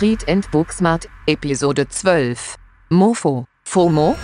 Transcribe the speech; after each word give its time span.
Street 0.00 0.26
and 0.28 0.50
Booksmart, 0.50 1.10
Episode 1.26 1.86
12. 1.86 2.56
Mofo, 2.88 3.44
FOMO? 3.64 4.16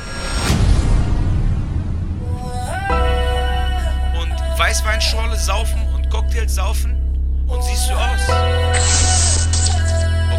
Und 4.18 4.58
Weißweinschorle 4.58 5.36
saufen 5.36 5.86
und 5.94 6.08
Cocktails 6.08 6.54
saufen 6.54 6.96
und 7.46 7.62
siehst 7.62 7.90
du 7.90 7.92
aus. 7.92 8.22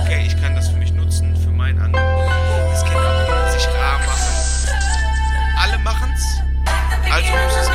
Okay, 0.01 0.25
ich 0.25 0.41
kann 0.41 0.55
das 0.55 0.69
für 0.69 0.77
mich 0.77 0.91
nutzen, 0.91 1.35
für 1.35 1.51
meinen 1.51 1.77
anderen. 1.77 2.03
Das 2.71 2.83
kann 2.83 2.95
auch 2.95 3.51
sich 3.51 3.67
rar 3.67 3.99
machen. 3.99 4.71
Alle 5.61 5.77
machen's, 5.83 6.41
also 7.11 7.31
muss 7.31 7.55
es 7.61 7.66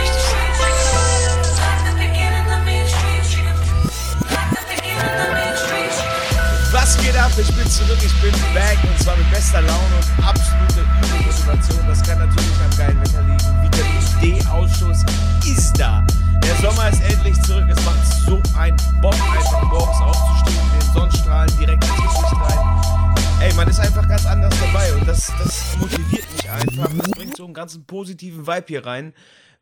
geht 7.12 7.20
ab? 7.20 7.32
Ich 7.38 7.54
bin 7.54 7.68
zurück, 7.68 7.98
ich 8.04 8.14
bin 8.20 8.32
back 8.54 8.78
und 8.84 8.98
zwar 9.02 9.16
mit 9.16 9.30
bester 9.30 9.60
Laune 9.60 9.96
und 9.96 10.24
absoluter 10.24 10.82
Übermotivation. 10.82 11.86
Das 11.86 12.02
kann 12.02 12.18
natürlich 12.18 12.56
am 12.64 12.78
geilen 12.78 13.00
Wetter 13.00 13.22
liegen. 13.22 13.62
Vitamin 13.62 14.38
D-Ausschuss 14.40 15.04
ist 15.44 15.78
da. 15.78 16.04
Der 16.42 16.56
Sommer 16.56 16.88
ist 16.88 17.02
endlich 17.02 17.40
zurück. 17.42 17.64
Es 17.68 17.84
macht 17.84 18.06
so 18.26 18.40
einen 18.58 18.76
Bock, 19.00 19.14
einfach 19.14 19.62
morgens 19.64 20.00
aufzustehen, 20.00 20.70
den 20.72 20.92
Sonnenstrahlen 20.92 21.58
direkt 21.58 21.84
ins 21.84 21.96
Gesicht 21.96 22.32
rein. 22.32 23.14
Ey, 23.40 23.52
man 23.54 23.68
ist 23.68 23.80
einfach 23.80 24.08
ganz 24.08 24.26
anders 24.26 24.54
dabei 24.60 24.92
und 24.94 25.06
das, 25.06 25.32
das 25.42 25.76
motiviert 25.78 26.24
mich 26.32 26.50
einfach. 26.50 26.92
Das 26.96 27.10
bringt 27.10 27.36
so 27.36 27.44
einen 27.44 27.54
ganzen 27.54 27.84
positiven 27.84 28.46
Vibe 28.46 28.64
hier 28.68 28.86
rein. 28.86 29.12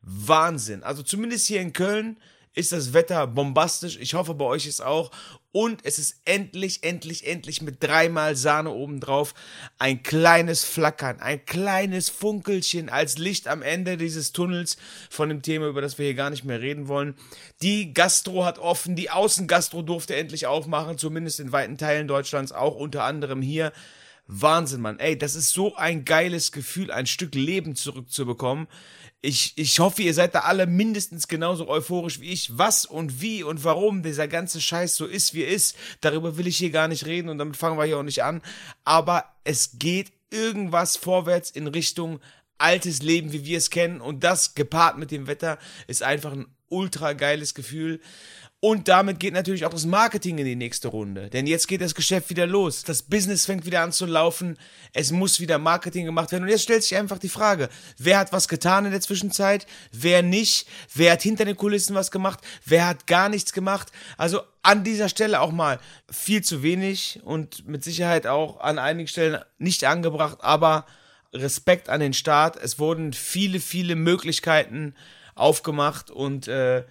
Wahnsinn. 0.02 0.82
Also 0.82 1.02
zumindest 1.02 1.46
hier 1.46 1.60
in 1.60 1.72
Köln 1.72 2.16
ist 2.54 2.72
das 2.72 2.92
Wetter 2.92 3.26
bombastisch. 3.26 3.98
Ich 4.00 4.14
hoffe, 4.14 4.34
bei 4.34 4.44
euch 4.44 4.66
ist 4.66 4.80
auch. 4.80 5.10
Und 5.52 5.84
es 5.84 5.98
ist 5.98 6.20
endlich, 6.24 6.84
endlich, 6.84 7.26
endlich 7.26 7.60
mit 7.60 7.82
dreimal 7.82 8.36
Sahne 8.36 8.70
obendrauf 8.70 9.34
ein 9.78 10.02
kleines 10.02 10.64
Flackern, 10.64 11.20
ein 11.20 11.44
kleines 11.44 12.08
Funkelchen 12.08 12.88
als 12.88 13.18
Licht 13.18 13.48
am 13.48 13.62
Ende 13.62 13.96
dieses 13.96 14.32
Tunnels 14.32 14.76
von 15.08 15.28
dem 15.28 15.42
Thema, 15.42 15.66
über 15.66 15.80
das 15.80 15.98
wir 15.98 16.06
hier 16.06 16.14
gar 16.14 16.30
nicht 16.30 16.44
mehr 16.44 16.60
reden 16.60 16.86
wollen. 16.86 17.16
Die 17.62 17.92
Gastro 17.92 18.44
hat 18.44 18.58
offen, 18.58 18.94
die 18.94 19.10
Außengastro 19.10 19.82
durfte 19.82 20.14
endlich 20.14 20.46
aufmachen, 20.46 20.98
zumindest 20.98 21.40
in 21.40 21.50
weiten 21.50 21.78
Teilen 21.78 22.06
Deutschlands, 22.06 22.52
auch 22.52 22.76
unter 22.76 23.02
anderem 23.02 23.42
hier. 23.42 23.72
Wahnsinn, 24.32 24.80
Mann. 24.80 25.00
Ey, 25.00 25.18
das 25.18 25.34
ist 25.34 25.52
so 25.52 25.74
ein 25.74 26.04
geiles 26.04 26.52
Gefühl, 26.52 26.92
ein 26.92 27.06
Stück 27.06 27.34
Leben 27.34 27.74
zurückzubekommen. 27.74 28.68
Ich, 29.22 29.52
ich 29.56 29.80
hoffe, 29.80 30.02
ihr 30.02 30.14
seid 30.14 30.34
da 30.34 30.40
alle 30.40 30.66
mindestens 30.66 31.26
genauso 31.26 31.68
euphorisch 31.68 32.20
wie 32.20 32.30
ich. 32.30 32.56
Was 32.56 32.86
und 32.86 33.20
wie 33.20 33.42
und 33.42 33.64
warum 33.64 34.02
dieser 34.02 34.28
ganze 34.28 34.60
Scheiß 34.60 34.94
so 34.94 35.04
ist, 35.04 35.34
wie 35.34 35.42
er 35.42 35.50
ist, 35.50 35.76
darüber 36.00 36.38
will 36.38 36.46
ich 36.46 36.56
hier 36.56 36.70
gar 36.70 36.86
nicht 36.86 37.06
reden 37.06 37.28
und 37.28 37.38
damit 37.38 37.56
fangen 37.56 37.76
wir 37.76 37.84
hier 37.84 37.98
auch 37.98 38.04
nicht 38.04 38.22
an. 38.22 38.40
Aber 38.84 39.24
es 39.44 39.78
geht 39.78 40.12
irgendwas 40.30 40.96
vorwärts 40.96 41.50
in 41.50 41.66
Richtung 41.66 42.20
altes 42.56 43.02
Leben, 43.02 43.32
wie 43.32 43.44
wir 43.44 43.58
es 43.58 43.70
kennen. 43.70 44.00
Und 44.00 44.22
das 44.22 44.54
gepaart 44.54 44.96
mit 44.96 45.10
dem 45.10 45.26
Wetter 45.26 45.58
ist 45.88 46.02
einfach 46.02 46.32
ein 46.32 46.46
ultra 46.68 47.14
geiles 47.14 47.54
Gefühl. 47.54 48.00
Und 48.62 48.88
damit 48.88 49.18
geht 49.18 49.32
natürlich 49.32 49.64
auch 49.64 49.72
das 49.72 49.86
Marketing 49.86 50.36
in 50.36 50.44
die 50.44 50.54
nächste 50.54 50.88
Runde. 50.88 51.30
Denn 51.30 51.46
jetzt 51.46 51.66
geht 51.66 51.80
das 51.80 51.94
Geschäft 51.94 52.28
wieder 52.28 52.46
los. 52.46 52.82
Das 52.82 53.00
Business 53.00 53.46
fängt 53.46 53.64
wieder 53.64 53.80
an 53.80 53.90
zu 53.90 54.04
laufen. 54.04 54.58
Es 54.92 55.12
muss 55.12 55.40
wieder 55.40 55.56
Marketing 55.56 56.04
gemacht 56.04 56.30
werden. 56.30 56.44
Und 56.44 56.50
jetzt 56.50 56.64
stellt 56.64 56.82
sich 56.82 56.94
einfach 56.94 57.16
die 57.16 57.30
Frage, 57.30 57.70
wer 57.96 58.18
hat 58.18 58.34
was 58.34 58.48
getan 58.48 58.84
in 58.84 58.90
der 58.90 59.00
Zwischenzeit? 59.00 59.66
Wer 59.92 60.22
nicht? 60.22 60.68
Wer 60.94 61.12
hat 61.12 61.22
hinter 61.22 61.46
den 61.46 61.56
Kulissen 61.56 61.94
was 61.94 62.10
gemacht? 62.10 62.40
Wer 62.66 62.86
hat 62.86 63.06
gar 63.06 63.30
nichts 63.30 63.54
gemacht? 63.54 63.92
Also 64.18 64.42
an 64.62 64.84
dieser 64.84 65.08
Stelle 65.08 65.40
auch 65.40 65.52
mal 65.52 65.80
viel 66.10 66.44
zu 66.44 66.62
wenig 66.62 67.20
und 67.24 67.66
mit 67.66 67.82
Sicherheit 67.82 68.26
auch 68.26 68.60
an 68.60 68.78
einigen 68.78 69.08
Stellen 69.08 69.42
nicht 69.56 69.84
angebracht. 69.84 70.36
Aber 70.42 70.84
Respekt 71.32 71.88
an 71.88 72.00
den 72.00 72.12
Staat. 72.12 72.56
Es 72.56 72.78
wurden 72.78 73.14
viele, 73.14 73.58
viele 73.58 73.94
Möglichkeiten 73.94 74.94
aufgemacht 75.34 76.10
und 76.10 76.46
äh, 76.46 76.84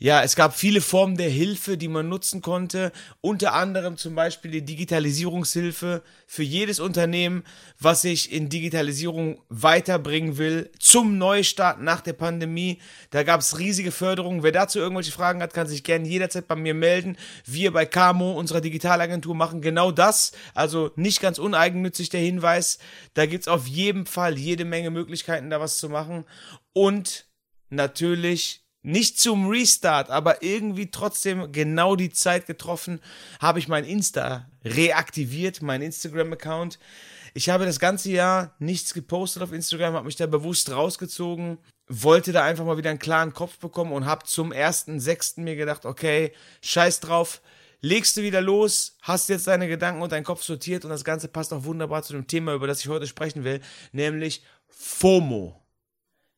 ja, 0.00 0.22
es 0.22 0.36
gab 0.36 0.56
viele 0.56 0.80
Formen 0.80 1.16
der 1.16 1.28
Hilfe, 1.28 1.76
die 1.76 1.88
man 1.88 2.08
nutzen 2.08 2.40
konnte. 2.40 2.92
Unter 3.20 3.54
anderem 3.54 3.96
zum 3.96 4.14
Beispiel 4.14 4.52
die 4.52 4.64
Digitalisierungshilfe 4.64 6.04
für 6.28 6.42
jedes 6.44 6.78
Unternehmen, 6.78 7.42
was 7.80 8.02
sich 8.02 8.30
in 8.30 8.48
Digitalisierung 8.48 9.42
weiterbringen 9.48 10.38
will, 10.38 10.70
zum 10.78 11.18
Neustart 11.18 11.82
nach 11.82 12.00
der 12.00 12.12
Pandemie. 12.12 12.78
Da 13.10 13.24
gab 13.24 13.40
es 13.40 13.58
riesige 13.58 13.90
Förderungen. 13.90 14.44
Wer 14.44 14.52
dazu 14.52 14.78
irgendwelche 14.78 15.10
Fragen 15.10 15.42
hat, 15.42 15.52
kann 15.52 15.66
sich 15.66 15.82
gerne 15.82 16.06
jederzeit 16.06 16.46
bei 16.46 16.54
mir 16.54 16.74
melden. 16.74 17.16
Wir 17.44 17.72
bei 17.72 17.84
Camo, 17.84 18.38
unserer 18.38 18.60
Digitalagentur, 18.60 19.34
machen 19.34 19.62
genau 19.62 19.90
das. 19.90 20.30
Also 20.54 20.92
nicht 20.94 21.20
ganz 21.20 21.40
uneigennützig 21.40 22.08
der 22.08 22.20
Hinweis. 22.20 22.78
Da 23.14 23.26
gibt's 23.26 23.48
auf 23.48 23.66
jeden 23.66 24.06
Fall 24.06 24.38
jede 24.38 24.64
Menge 24.64 24.90
Möglichkeiten, 24.90 25.50
da 25.50 25.58
was 25.58 25.78
zu 25.78 25.88
machen. 25.88 26.24
Und 26.72 27.26
natürlich 27.68 28.67
nicht 28.82 29.18
zum 29.18 29.48
Restart, 29.48 30.10
aber 30.10 30.42
irgendwie 30.42 30.90
trotzdem 30.90 31.52
genau 31.52 31.96
die 31.96 32.10
Zeit 32.10 32.46
getroffen, 32.46 33.00
habe 33.40 33.58
ich 33.58 33.68
mein 33.68 33.84
Insta 33.84 34.48
reaktiviert, 34.64 35.62
mein 35.62 35.82
Instagram-Account. 35.82 36.78
Ich 37.34 37.50
habe 37.50 37.66
das 37.66 37.80
ganze 37.80 38.10
Jahr 38.10 38.54
nichts 38.58 38.94
gepostet 38.94 39.42
auf 39.42 39.52
Instagram, 39.52 39.94
habe 39.94 40.06
mich 40.06 40.16
da 40.16 40.26
bewusst 40.26 40.70
rausgezogen, 40.70 41.58
wollte 41.88 42.32
da 42.32 42.44
einfach 42.44 42.64
mal 42.64 42.78
wieder 42.78 42.90
einen 42.90 42.98
klaren 42.98 43.32
Kopf 43.32 43.58
bekommen 43.58 43.92
und 43.92 44.06
habe 44.06 44.24
zum 44.26 44.52
1.6. 44.52 45.40
mir 45.40 45.56
gedacht, 45.56 45.84
okay, 45.84 46.32
scheiß 46.62 47.00
drauf, 47.00 47.40
legst 47.80 48.16
du 48.16 48.22
wieder 48.22 48.40
los, 48.40 48.96
hast 49.02 49.28
jetzt 49.28 49.46
deine 49.46 49.68
Gedanken 49.68 50.02
und 50.02 50.12
deinen 50.12 50.24
Kopf 50.24 50.42
sortiert 50.42 50.84
und 50.84 50.90
das 50.90 51.04
Ganze 51.04 51.28
passt 51.28 51.52
auch 51.52 51.64
wunderbar 51.64 52.02
zu 52.02 52.12
dem 52.12 52.26
Thema, 52.26 52.54
über 52.54 52.66
das 52.66 52.80
ich 52.80 52.88
heute 52.88 53.06
sprechen 53.06 53.44
will, 53.44 53.60
nämlich 53.92 54.42
FOMO. 54.68 55.62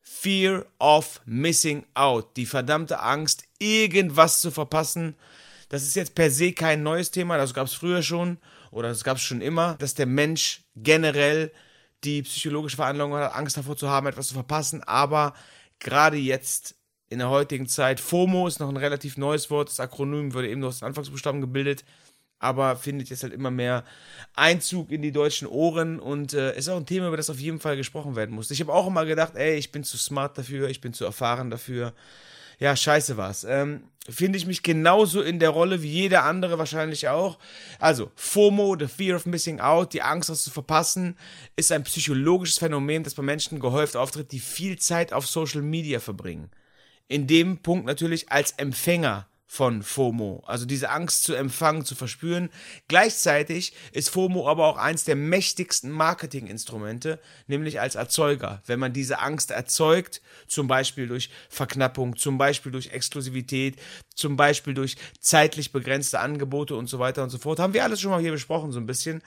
Fear 0.01 0.65
of 0.79 1.21
Missing 1.25 1.85
Out. 1.93 2.35
Die 2.37 2.45
verdammte 2.45 2.99
Angst, 2.99 3.43
irgendwas 3.59 4.41
zu 4.41 4.51
verpassen. 4.51 5.15
Das 5.69 5.83
ist 5.83 5.95
jetzt 5.95 6.15
per 6.15 6.29
se 6.29 6.51
kein 6.51 6.83
neues 6.83 7.11
Thema, 7.11 7.37
das 7.37 7.53
gab 7.53 7.67
es 7.67 7.73
früher 7.73 8.03
schon 8.03 8.37
oder 8.71 8.89
das 8.89 9.03
gab 9.03 9.17
es 9.17 9.23
schon 9.23 9.41
immer, 9.41 9.75
dass 9.75 9.93
der 9.93 10.05
Mensch 10.05 10.63
generell 10.75 11.51
die 12.03 12.23
psychologische 12.23 12.75
Veranlagung 12.75 13.13
hat, 13.13 13.35
Angst 13.35 13.57
davor 13.57 13.77
zu 13.77 13.89
haben, 13.89 14.07
etwas 14.07 14.27
zu 14.27 14.33
verpassen. 14.33 14.83
Aber 14.83 15.33
gerade 15.79 16.17
jetzt 16.17 16.75
in 17.09 17.19
der 17.19 17.29
heutigen 17.29 17.67
Zeit, 17.67 17.99
FOMO 17.99 18.47
ist 18.47 18.59
noch 18.59 18.69
ein 18.69 18.77
relativ 18.77 19.17
neues 19.17 19.49
Wort, 19.49 19.69
das 19.69 19.79
Akronym 19.79 20.33
wurde 20.33 20.49
eben 20.49 20.63
aus 20.63 20.79
den 20.79 20.87
Anfangsbuchstaben 20.87 21.41
gebildet 21.41 21.85
aber 22.41 22.75
findet 22.75 23.09
jetzt 23.09 23.23
halt 23.23 23.33
immer 23.33 23.51
mehr 23.51 23.85
Einzug 24.35 24.91
in 24.91 25.01
die 25.01 25.11
deutschen 25.11 25.47
Ohren 25.47 25.99
und 25.99 26.33
äh, 26.33 26.57
ist 26.57 26.69
auch 26.69 26.77
ein 26.77 26.85
Thema, 26.85 27.07
über 27.07 27.17
das 27.17 27.29
auf 27.29 27.39
jeden 27.39 27.59
Fall 27.59 27.77
gesprochen 27.77 28.15
werden 28.15 28.35
muss. 28.35 28.51
Ich 28.51 28.59
habe 28.59 28.73
auch 28.73 28.87
immer 28.87 29.05
gedacht, 29.05 29.35
ey, 29.35 29.55
ich 29.55 29.71
bin 29.71 29.83
zu 29.83 29.97
smart 29.97 30.37
dafür, 30.37 30.69
ich 30.69 30.81
bin 30.81 30.93
zu 30.93 31.05
erfahren 31.05 31.49
dafür. 31.49 31.93
Ja, 32.59 32.75
scheiße 32.75 33.17
war's. 33.17 33.43
Ähm, 33.43 33.83
Finde 34.09 34.37
ich 34.37 34.47
mich 34.47 34.63
genauso 34.63 35.21
in 35.21 35.39
der 35.39 35.49
Rolle 35.49 35.83
wie 35.83 35.89
jeder 35.89 36.23
andere 36.23 36.57
wahrscheinlich 36.57 37.07
auch. 37.07 37.37
Also, 37.79 38.11
FOMO, 38.15 38.75
the 38.79 38.87
fear 38.87 39.15
of 39.15 39.25
missing 39.25 39.59
out, 39.59 39.93
die 39.93 40.01
Angst, 40.01 40.29
was 40.29 40.43
zu 40.43 40.51
verpassen, 40.51 41.17
ist 41.55 41.71
ein 41.71 41.83
psychologisches 41.83 42.57
Phänomen, 42.57 43.03
das 43.03 43.13
bei 43.13 43.23
Menschen 43.23 43.59
gehäuft 43.59 43.95
auftritt, 43.95 44.31
die 44.31 44.39
viel 44.39 44.79
Zeit 44.79 45.13
auf 45.13 45.27
Social 45.27 45.61
Media 45.61 45.99
verbringen. 45.99 46.49
In 47.07 47.27
dem 47.27 47.59
Punkt 47.59 47.85
natürlich 47.85 48.31
als 48.31 48.51
Empfänger 48.53 49.27
von 49.51 49.83
FOMO, 49.83 50.45
also 50.47 50.65
diese 50.65 50.91
Angst 50.91 51.25
zu 51.25 51.33
empfangen, 51.33 51.83
zu 51.83 51.93
verspüren. 51.93 52.49
Gleichzeitig 52.87 53.73
ist 53.91 54.09
FOMO 54.09 54.47
aber 54.47 54.65
auch 54.65 54.77
eins 54.77 55.03
der 55.03 55.17
mächtigsten 55.17 55.91
Marketinginstrumente, 55.91 57.19
nämlich 57.47 57.81
als 57.81 57.95
Erzeuger. 57.95 58.63
Wenn 58.65 58.79
man 58.79 58.93
diese 58.93 59.19
Angst 59.19 59.51
erzeugt, 59.51 60.21
zum 60.47 60.69
Beispiel 60.69 61.05
durch 61.05 61.29
Verknappung, 61.49 62.15
zum 62.15 62.37
Beispiel 62.37 62.71
durch 62.71 62.91
Exklusivität, 62.91 63.75
zum 64.15 64.37
Beispiel 64.37 64.73
durch 64.73 64.95
zeitlich 65.19 65.73
begrenzte 65.73 66.21
Angebote 66.21 66.77
und 66.77 66.87
so 66.87 66.99
weiter 66.99 67.21
und 67.21 67.29
so 67.29 67.37
fort, 67.37 67.59
haben 67.59 67.73
wir 67.73 67.83
alles 67.83 67.99
schon 67.99 68.11
mal 68.11 68.21
hier 68.21 68.31
besprochen, 68.31 68.71
so 68.71 68.79
ein 68.79 68.85
bisschen. 68.85 69.21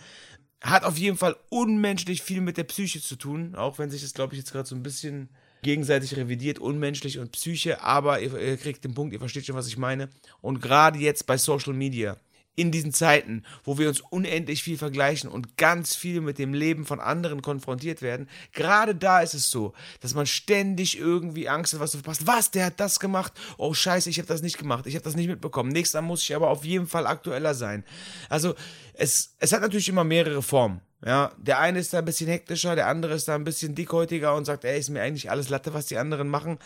Hat 0.63 0.85
auf 0.85 0.97
jeden 0.97 1.19
Fall 1.19 1.37
unmenschlich 1.51 2.23
viel 2.23 2.41
mit 2.41 2.57
der 2.57 2.65
Psyche 2.65 3.03
zu 3.03 3.17
tun, 3.17 3.55
auch 3.57 3.79
wenn 3.79 3.91
sich 3.91 4.01
das, 4.01 4.15
glaube 4.15 4.33
ich, 4.33 4.39
jetzt 4.39 4.53
gerade 4.53 4.67
so 4.67 4.75
ein 4.75 4.83
bisschen 4.83 5.29
gegenseitig 5.65 6.17
revidiert, 6.17 6.61
unmenschlich 6.61 7.19
und 7.19 7.33
Psyche, 7.33 7.83
aber 7.83 8.21
ihr, 8.21 8.39
ihr 8.39 8.57
kriegt 8.57 8.85
den 8.85 8.95
Punkt, 8.95 9.13
ihr 9.13 9.19
versteht 9.19 9.47
schon, 9.47 9.57
was 9.57 9.67
ich 9.67 9.77
meine. 9.77 10.09
Und 10.41 10.63
gerade 10.63 11.01
jetzt 11.01 11.27
bei 11.27 11.37
Social 11.37 11.73
Media, 11.73 12.17
in 12.57 12.71
diesen 12.71 12.93
Zeiten, 12.93 13.43
wo 13.65 13.79
wir 13.79 13.89
uns 13.89 14.01
unendlich 14.01 14.63
viel 14.63 14.79
vergleichen 14.79 15.29
und 15.29 15.57
ganz 15.57 15.97
viel 15.97 16.21
mit 16.21 16.39
dem 16.39 16.55
Leben 16.55 16.87
von 16.87 17.01
anderen 17.01 17.43
konfrontiert 17.43 18.01
werden, 18.01 18.29
gerade 18.53 18.95
da 18.95 19.21
ist 19.21 19.35
es 19.35 19.51
so, 19.51 19.73
dass 20.01 20.15
man 20.15 20.27
ständig 20.27 20.99
irgendwie 20.99 21.49
Angst 21.49 21.75
hat, 21.75 21.81
was 21.81 21.93
zu 21.93 21.99
verpassen. 21.99 22.27
Was, 22.27 22.51
der 22.51 22.67
hat 22.67 22.81
das 22.81 23.01
gemacht? 23.01 23.33
Oh 23.59 23.75
scheiße, 23.75 24.09
ich 24.09 24.19
habe 24.19 24.29
das 24.29 24.43
nicht 24.43 24.59
gemacht, 24.59 24.87
ich 24.87 24.95
habe 24.95 25.05
das 25.05 25.17
nicht 25.17 25.29
mitbekommen. 25.29 25.71
Nächstes 25.71 26.01
muss 26.03 26.23
ich 26.23 26.35
aber 26.35 26.51
auf 26.51 26.65
jeden 26.65 26.87
Fall 26.87 27.07
aktueller 27.07 27.55
sein. 27.55 27.85
Also 28.29 28.55
es, 28.95 29.35
es 29.39 29.53
hat 29.53 29.63
natürlich 29.63 29.89
immer 29.89 30.05
mehrere 30.05 30.43
Formen. 30.43 30.81
Ja, 31.05 31.33
der 31.37 31.59
eine 31.59 31.81
ist 31.81 31.93
da 31.93 31.99
ein 31.99 32.05
bisschen 32.07 32.29
hektischer, 32.29 32.77
der 32.77 32.87
andere 32.87 33.15
ist 33.15 33.29
da 33.29 33.35
ein 33.35 33.45
bisschen 33.45 33.75
dickhäutiger 33.75 34.35
und 34.35 34.47
sagt, 34.47 34.65
ey, 34.65 34.79
ist 34.79 34.89
mir 34.89 35.03
eigentlich 35.03 35.31
alles 35.31 35.51
Latte, 35.51 35.75
was 35.75 35.87
die 35.87 35.99
anderen 35.99 36.29
machen. 36.29 36.59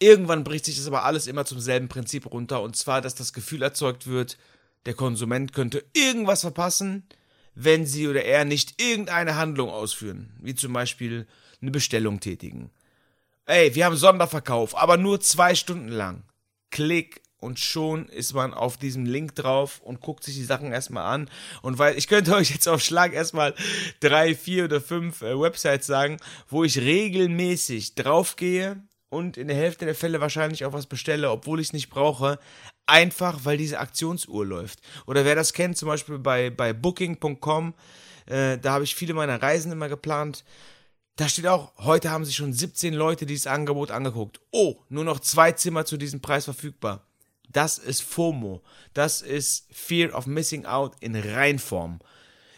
Irgendwann 0.00 0.42
bricht 0.42 0.64
sich 0.64 0.76
das 0.76 0.88
aber 0.88 1.04
alles 1.04 1.28
immer 1.28 1.44
zum 1.44 1.60
selben 1.60 1.88
Prinzip 1.88 2.30
runter 2.32 2.60
und 2.62 2.76
zwar, 2.76 3.00
dass 3.00 3.14
das 3.14 3.32
Gefühl 3.32 3.62
erzeugt 3.62 4.08
wird, 4.08 4.36
der 4.88 4.94
Konsument 4.94 5.52
könnte 5.52 5.84
irgendwas 5.92 6.40
verpassen, 6.40 7.06
wenn 7.54 7.84
sie 7.84 8.08
oder 8.08 8.24
er 8.24 8.46
nicht 8.46 8.80
irgendeine 8.80 9.36
Handlung 9.36 9.68
ausführen, 9.68 10.32
wie 10.40 10.54
zum 10.54 10.72
Beispiel 10.72 11.26
eine 11.60 11.70
Bestellung 11.70 12.20
tätigen. 12.20 12.70
Ey, 13.44 13.74
wir 13.74 13.84
haben 13.84 13.96
Sonderverkauf, 13.96 14.74
aber 14.74 14.96
nur 14.96 15.20
zwei 15.20 15.54
Stunden 15.54 15.88
lang. 15.88 16.22
Klick 16.70 17.20
und 17.36 17.60
schon 17.60 18.08
ist 18.08 18.32
man 18.32 18.54
auf 18.54 18.78
diesem 18.78 19.04
Link 19.04 19.34
drauf 19.34 19.80
und 19.80 20.00
guckt 20.00 20.24
sich 20.24 20.36
die 20.36 20.44
Sachen 20.44 20.72
erstmal 20.72 21.04
an. 21.04 21.28
Und 21.60 21.78
weil 21.78 21.98
ich 21.98 22.08
könnte 22.08 22.34
euch 22.34 22.50
jetzt 22.50 22.66
auf 22.66 22.80
Schlag 22.82 23.12
erstmal 23.12 23.54
drei, 24.00 24.34
vier 24.34 24.64
oder 24.64 24.80
fünf 24.80 25.20
äh, 25.20 25.38
Websites 25.38 25.86
sagen, 25.86 26.16
wo 26.48 26.64
ich 26.64 26.78
regelmäßig 26.78 27.94
draufgehe 27.94 28.82
und 29.10 29.36
in 29.36 29.48
der 29.48 29.56
Hälfte 29.56 29.84
der 29.84 29.94
Fälle 29.94 30.20
wahrscheinlich 30.20 30.64
auch 30.64 30.72
was 30.72 30.86
bestelle, 30.86 31.30
obwohl 31.30 31.60
ich 31.60 31.68
es 31.68 31.72
nicht 31.72 31.90
brauche, 31.90 32.38
einfach 32.86 33.44
weil 33.44 33.56
diese 33.56 33.78
Aktionsuhr 33.78 34.44
läuft. 34.44 34.80
Oder 35.06 35.24
wer 35.24 35.34
das 35.34 35.52
kennt, 35.52 35.76
zum 35.76 35.88
Beispiel 35.88 36.18
bei, 36.18 36.50
bei 36.50 36.72
booking.com, 36.72 37.74
äh, 38.26 38.58
da 38.58 38.72
habe 38.72 38.84
ich 38.84 38.94
viele 38.94 39.14
meiner 39.14 39.40
Reisen 39.40 39.72
immer 39.72 39.88
geplant. 39.88 40.44
Da 41.16 41.28
steht 41.28 41.46
auch, 41.46 41.72
heute 41.78 42.10
haben 42.10 42.24
sich 42.24 42.36
schon 42.36 42.52
17 42.52 42.94
Leute 42.94 43.26
dieses 43.26 43.46
Angebot 43.46 43.90
angeguckt. 43.90 44.40
Oh, 44.52 44.76
nur 44.88 45.04
noch 45.04 45.20
zwei 45.20 45.52
Zimmer 45.52 45.84
zu 45.84 45.96
diesem 45.96 46.20
Preis 46.20 46.44
verfügbar. 46.44 47.04
Das 47.48 47.78
ist 47.78 48.02
FOMO. 48.02 48.62
Das 48.92 49.22
ist 49.22 49.66
Fear 49.72 50.14
of 50.14 50.26
Missing 50.26 50.66
Out 50.66 50.94
in 51.00 51.16
Reinform. 51.16 51.98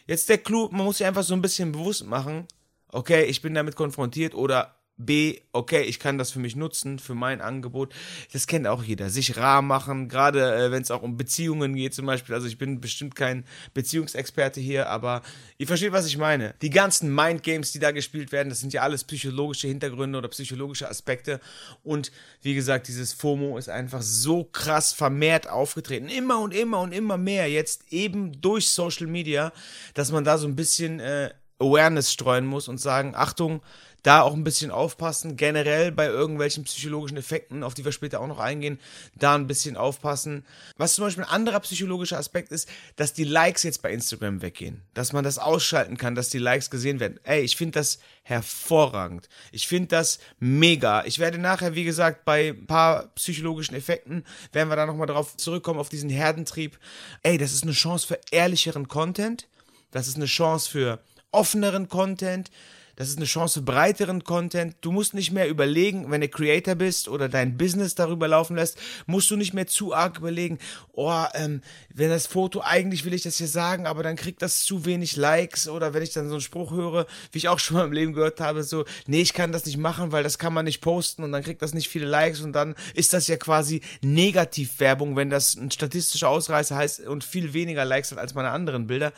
Jetzt 0.07 0.29
der 0.29 0.39
Clou, 0.39 0.69
man 0.73 0.85
muss 0.85 0.99
sich 0.99 1.07
einfach 1.07 1.23
so 1.23 1.35
ein 1.35 1.43
bisschen 1.43 1.71
bewusst 1.71 2.05
machen, 2.05 2.49
okay, 2.89 3.25
ich 3.25 3.41
bin 3.43 3.55
damit 3.55 3.77
konfrontiert 3.77 4.35
oder 4.35 4.75
B, 5.07 5.41
okay, 5.53 5.83
ich 5.83 5.99
kann 5.99 6.19
das 6.19 6.31
für 6.31 6.39
mich 6.39 6.57
nutzen, 6.57 6.99
für 6.99 7.15
mein 7.15 7.41
Angebot. 7.41 7.95
Das 8.33 8.47
kennt 8.47 8.67
auch 8.67 8.83
jeder. 8.83 9.11
Sich 9.11 9.37
rar 9.37 9.63
machen, 9.63 10.09
gerade 10.09 10.55
äh, 10.55 10.71
wenn 10.71 10.83
es 10.83 10.91
auch 10.91 11.03
um 11.03 11.17
Beziehungen 11.17 11.75
geht 11.75 11.95
zum 11.95 12.07
Beispiel. 12.07 12.35
Also 12.35 12.47
ich 12.47 12.59
bin 12.59 12.81
bestimmt 12.81 13.15
kein 13.15 13.45
Beziehungsexperte 13.75 14.61
hier, 14.61 14.89
aber 14.89 15.23
ihr 15.59 15.67
versteht, 15.67 15.93
was 15.93 16.07
ich 16.07 16.19
meine. 16.19 16.55
Die 16.63 16.71
ganzen 16.71 17.15
Mindgames, 17.15 17.73
die 17.73 17.79
da 17.79 17.91
gespielt 17.91 18.33
werden, 18.33 18.49
das 18.49 18.61
sind 18.61 18.73
ja 18.73 18.83
alles 18.83 19.05
psychologische 19.05 19.69
Hintergründe 19.69 20.19
oder 20.19 20.29
psychologische 20.29 20.89
Aspekte. 20.89 21.41
Und 21.83 22.13
wie 22.43 22.55
gesagt, 22.55 22.89
dieses 22.89 23.13
FOMO 23.13 23.59
ist 23.59 23.69
einfach 23.69 24.03
so 24.03 24.45
krass 24.45 24.93
vermehrt 24.93 25.49
aufgetreten. 25.49 26.09
Immer 26.09 26.41
und 26.41 26.55
immer 26.55 26.81
und 26.81 26.93
immer 26.93 27.17
mehr. 27.17 27.51
Jetzt 27.51 27.93
eben 27.93 28.41
durch 28.41 28.69
Social 28.69 29.07
Media, 29.07 29.53
dass 29.95 30.13
man 30.13 30.25
da 30.25 30.39
so 30.39 30.47
ein 30.47 30.57
bisschen 30.57 31.01
äh, 31.01 31.31
Awareness 31.61 32.13
streuen 32.13 32.47
muss 32.47 32.69
und 32.69 32.79
sagen, 32.79 33.15
Achtung, 33.15 33.61
da 34.03 34.23
auch 34.23 34.35
ein 34.35 34.45
bisschen 34.45 34.71
aufpassen. 34.71 35.37
Generell 35.37 35.93
bei 35.93 36.07
irgendwelchen 36.07 36.65
psychologischen 36.65 37.17
Effekten, 37.17 37.63
auf 37.63 37.75
die 37.75 37.85
wir 37.85 37.93
später 37.93 38.21
auch 38.21 38.27
noch 38.27 38.39
eingehen, 38.39 38.79
da 39.15 39.35
ein 39.35 39.47
bisschen 39.47 39.77
aufpassen. 39.77 40.45
Was 40.77 40.95
zum 40.95 41.05
Beispiel 41.05 41.25
ein 41.25 41.31
anderer 41.31 41.61
psychologischer 41.61 42.19
Aspekt 42.19 42.53
ist, 42.53 42.69
dass 42.97 43.13
die 43.13 43.25
Likes 43.25 43.63
jetzt 43.63 43.83
bei 43.83 43.93
Instagram 43.93 44.43
weggehen. 44.43 44.83
Dass 44.95 45.13
man 45.13 45.25
das 45.25 45.39
ausschalten 45.39 45.97
kann, 45.97 46.15
dass 46.15 46.31
die 46.31 46.39
Likes 46.39 46.71
gesehen 46.71 47.01
werden. 47.01 47.21
Ey, 47.25 47.43
ich 47.43 47.57
finde 47.57 47.79
das 47.79 47.99
hervorragend. 48.23 49.29
Ich 49.53 49.69
finde 49.69 49.89
das 49.89 50.19
mega. 50.39 51.05
Ich 51.05 51.19
werde 51.19 51.39
nachher, 51.39 51.75
wie 51.75 51.85
gesagt, 51.85 52.25
bei 52.25 52.51
ein 52.51 52.67
paar 52.67 53.09
psychologischen 53.15 53.75
Effekten, 53.75 54.25
werden 54.53 54.69
wir 54.69 54.77
da 54.77 54.87
nochmal 54.87 55.07
drauf 55.07 55.37
zurückkommen, 55.37 55.81
auf 55.81 55.89
diesen 55.89 56.11
Herdentrieb. 56.11 56.79
Ey, 57.23 57.39
das 57.39 57.53
ist 57.53 57.65
eine 57.65 57.73
Chance 57.73 58.07
für 58.07 58.21
ehrlicheren 58.31 58.89
Content. 58.89 59.49
Das 59.91 60.09
ist 60.09 60.17
eine 60.17 60.27
Chance 60.27 60.71
für 60.71 61.01
offeneren 61.33 61.89
Content. 61.89 62.51
Das 62.97 63.09
ist 63.09 63.17
eine 63.17 63.27
Chance 63.27 63.61
für 63.61 63.65
breiteren 63.65 64.25
Content. 64.25 64.77
Du 64.81 64.93
musst 64.93 65.15
nicht 65.15 65.31
mehr 65.31 65.49
überlegen, 65.49 66.11
wenn 66.11 66.21
du 66.21 66.29
Creator 66.29 66.75
bist 66.75 67.09
oder 67.09 67.29
dein 67.29 67.57
Business 67.57 67.95
darüber 67.95 68.29
laufen 68.29 68.57
lässt, 68.57 68.79
musst 69.07 69.31
du 69.31 69.37
nicht 69.37 69.55
mehr 69.55 69.67
zu 69.67 69.95
arg 69.95 70.19
überlegen, 70.19 70.59
oh, 70.93 71.25
ähm, 71.35 71.63
wenn 71.93 72.11
das 72.11 72.27
Foto, 72.27 72.61
eigentlich 72.63 73.05
will 73.05 73.15
ich 73.15 73.23
das 73.23 73.39
hier 73.39 73.49
sagen, 73.49 73.87
aber 73.87 74.03
dann 74.03 74.17
kriegt 74.17 74.43
das 74.43 74.65
zu 74.65 74.85
wenig 74.85 75.17
Likes 75.17 75.69
oder 75.69 75.95
wenn 75.95 76.03
ich 76.03 76.13
dann 76.13 76.29
so 76.29 76.35
einen 76.35 76.41
Spruch 76.41 76.73
höre, 76.73 77.07
wie 77.33 77.39
ich 77.39 77.49
auch 77.49 77.59
schon 77.59 77.77
mal 77.77 77.87
im 77.87 77.93
Leben 77.93 78.13
gehört 78.13 78.41
habe, 78.41 78.63
so, 78.63 78.85
nee, 79.07 79.21
ich 79.21 79.33
kann 79.33 79.53
das 79.53 79.65
nicht 79.67 79.79
machen, 79.79 80.13
weil 80.13 80.23
das 80.23 80.39
kann 80.39 80.53
man 80.53 80.65
nicht 80.65 80.81
posten 80.81 81.23
und 81.23 81.33
dann 81.33 81.43
kriegt 81.43 81.63
das 81.63 81.75
nicht 81.75 81.89
viele 81.89 82.07
Likes 82.07 82.41
und 82.41 82.53
dann 82.53 82.75
ist 82.95 83.13
das 83.13 83.29
ja 83.29 83.37
quasi 83.37 83.81
Negativwerbung, 84.03 85.17
wenn 85.17 85.31
das 85.31 85.55
ein 85.55 85.71
statistischer 85.71 86.29
Ausreißer 86.29 86.77
heißt 86.77 87.01
und 87.07 87.25
viel 87.25 87.53
weniger 87.53 87.85
Likes 87.85 88.13
hat 88.13 88.19
als 88.19 88.35
meine 88.35 88.51
anderen 88.51 88.87
Bilder 88.87 89.13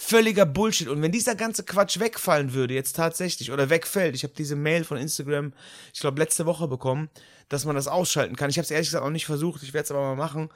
völliger 0.00 0.46
Bullshit. 0.46 0.88
Und 0.88 1.02
wenn 1.02 1.12
dieser 1.12 1.34
ganze 1.34 1.62
Quatsch 1.62 2.00
wegfallen 2.00 2.54
würde, 2.54 2.72
jetzt 2.72 2.96
tatsächlich, 2.96 3.52
oder 3.52 3.68
wegfällt, 3.68 4.14
ich 4.14 4.22
habe 4.22 4.32
diese 4.36 4.56
Mail 4.56 4.82
von 4.84 4.96
Instagram, 4.96 5.52
ich 5.92 6.00
glaube, 6.00 6.18
letzte 6.18 6.46
Woche 6.46 6.66
bekommen, 6.68 7.10
dass 7.50 7.66
man 7.66 7.76
das 7.76 7.86
ausschalten 7.86 8.34
kann. 8.34 8.48
Ich 8.48 8.56
habe 8.56 8.64
es 8.64 8.70
ehrlich 8.70 8.88
gesagt 8.88 9.04
auch 9.04 9.10
nicht 9.10 9.26
versucht, 9.26 9.62
ich 9.62 9.74
werde 9.74 9.84
es 9.84 9.90
aber 9.90 10.00
mal 10.00 10.16
machen. 10.16 10.48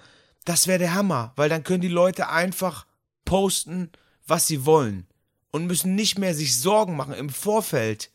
Das 0.46 0.66
wäre 0.66 0.78
der 0.78 0.94
Hammer, 0.94 1.34
weil 1.36 1.50
dann 1.50 1.62
können 1.62 1.82
die 1.82 1.88
Leute 1.88 2.30
einfach 2.30 2.86
posten, 3.26 3.92
was 4.26 4.46
sie 4.46 4.64
wollen. 4.64 5.06
Und 5.50 5.66
müssen 5.66 5.94
nicht 5.94 6.18
mehr 6.18 6.34
sich 6.34 6.58
Sorgen 6.58 6.96
machen 6.96 7.12
im 7.12 7.28
Vorfeld, 7.28 8.10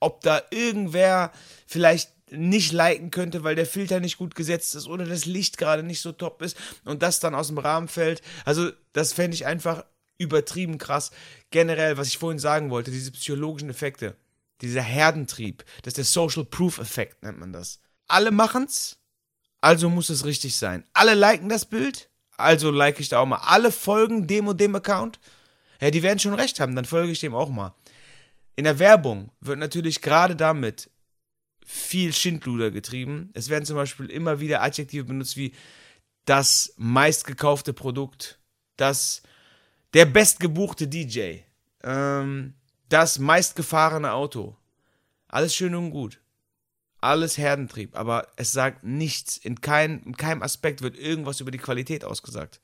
ob 0.00 0.22
da 0.22 0.42
irgendwer 0.50 1.30
vielleicht 1.68 2.10
nicht 2.30 2.72
liken 2.72 3.12
könnte, 3.12 3.44
weil 3.44 3.54
der 3.54 3.66
Filter 3.66 4.00
nicht 4.00 4.18
gut 4.18 4.34
gesetzt 4.34 4.74
ist 4.74 4.88
oder 4.88 5.06
das 5.06 5.24
Licht 5.24 5.56
gerade 5.56 5.84
nicht 5.84 6.00
so 6.00 6.10
top 6.10 6.42
ist 6.42 6.56
und 6.84 7.02
das 7.02 7.20
dann 7.20 7.34
aus 7.34 7.46
dem 7.46 7.58
Rahmen 7.58 7.86
fällt. 7.86 8.22
Also 8.44 8.72
das 8.92 9.12
fände 9.12 9.36
ich 9.36 9.46
einfach 9.46 9.84
übertrieben 10.18 10.78
krass. 10.78 11.10
Generell, 11.50 11.96
was 11.96 12.08
ich 12.08 12.18
vorhin 12.18 12.38
sagen 12.38 12.70
wollte, 12.70 12.90
diese 12.90 13.12
psychologischen 13.12 13.70
Effekte, 13.70 14.16
dieser 14.60 14.82
Herdentrieb, 14.82 15.64
das 15.82 15.92
ist 15.92 15.98
der 15.98 16.04
Social 16.04 16.44
Proof 16.44 16.78
Effekt, 16.78 17.22
nennt 17.22 17.38
man 17.38 17.52
das. 17.52 17.80
Alle 18.06 18.30
machen's, 18.30 18.98
also 19.60 19.88
muss 19.88 20.10
es 20.10 20.24
richtig 20.24 20.56
sein. 20.56 20.84
Alle 20.92 21.14
liken 21.14 21.48
das 21.48 21.64
Bild, 21.64 22.10
also 22.36 22.70
like 22.70 23.00
ich 23.00 23.08
da 23.08 23.20
auch 23.20 23.26
mal. 23.26 23.38
Alle 23.38 23.72
folgen 23.72 24.26
dem 24.26 24.48
und 24.48 24.60
dem 24.60 24.74
Account. 24.74 25.18
Ja, 25.80 25.90
die 25.90 26.02
werden 26.02 26.18
schon 26.18 26.34
recht 26.34 26.60
haben, 26.60 26.76
dann 26.76 26.84
folge 26.84 27.12
ich 27.12 27.20
dem 27.20 27.34
auch 27.34 27.50
mal. 27.50 27.74
In 28.56 28.64
der 28.64 28.78
Werbung 28.78 29.30
wird 29.40 29.58
natürlich 29.58 30.00
gerade 30.00 30.36
damit 30.36 30.90
viel 31.64 32.12
Schindluder 32.12 32.70
getrieben. 32.70 33.30
Es 33.34 33.48
werden 33.48 33.64
zum 33.64 33.76
Beispiel 33.76 34.10
immer 34.10 34.38
wieder 34.38 34.62
Adjektive 34.62 35.04
benutzt 35.04 35.36
wie 35.36 35.54
das 36.24 36.72
meistgekaufte 36.76 37.72
Produkt, 37.72 38.38
das 38.76 39.22
der 39.94 40.04
bestgebuchte 40.04 40.88
DJ. 40.88 41.38
Ähm, 41.82 42.54
das 42.88 43.18
meistgefahrene 43.18 44.12
Auto. 44.12 44.56
Alles 45.28 45.54
schön 45.54 45.74
und 45.74 45.90
gut. 45.90 46.20
Alles 47.00 47.38
Herdentrieb. 47.38 47.96
Aber 47.96 48.28
es 48.36 48.52
sagt 48.52 48.84
nichts. 48.84 49.36
In, 49.36 49.60
kein, 49.60 50.02
in 50.02 50.16
keinem 50.16 50.42
Aspekt 50.42 50.82
wird 50.82 50.98
irgendwas 50.98 51.40
über 51.40 51.50
die 51.50 51.58
Qualität 51.58 52.04
ausgesagt. 52.04 52.60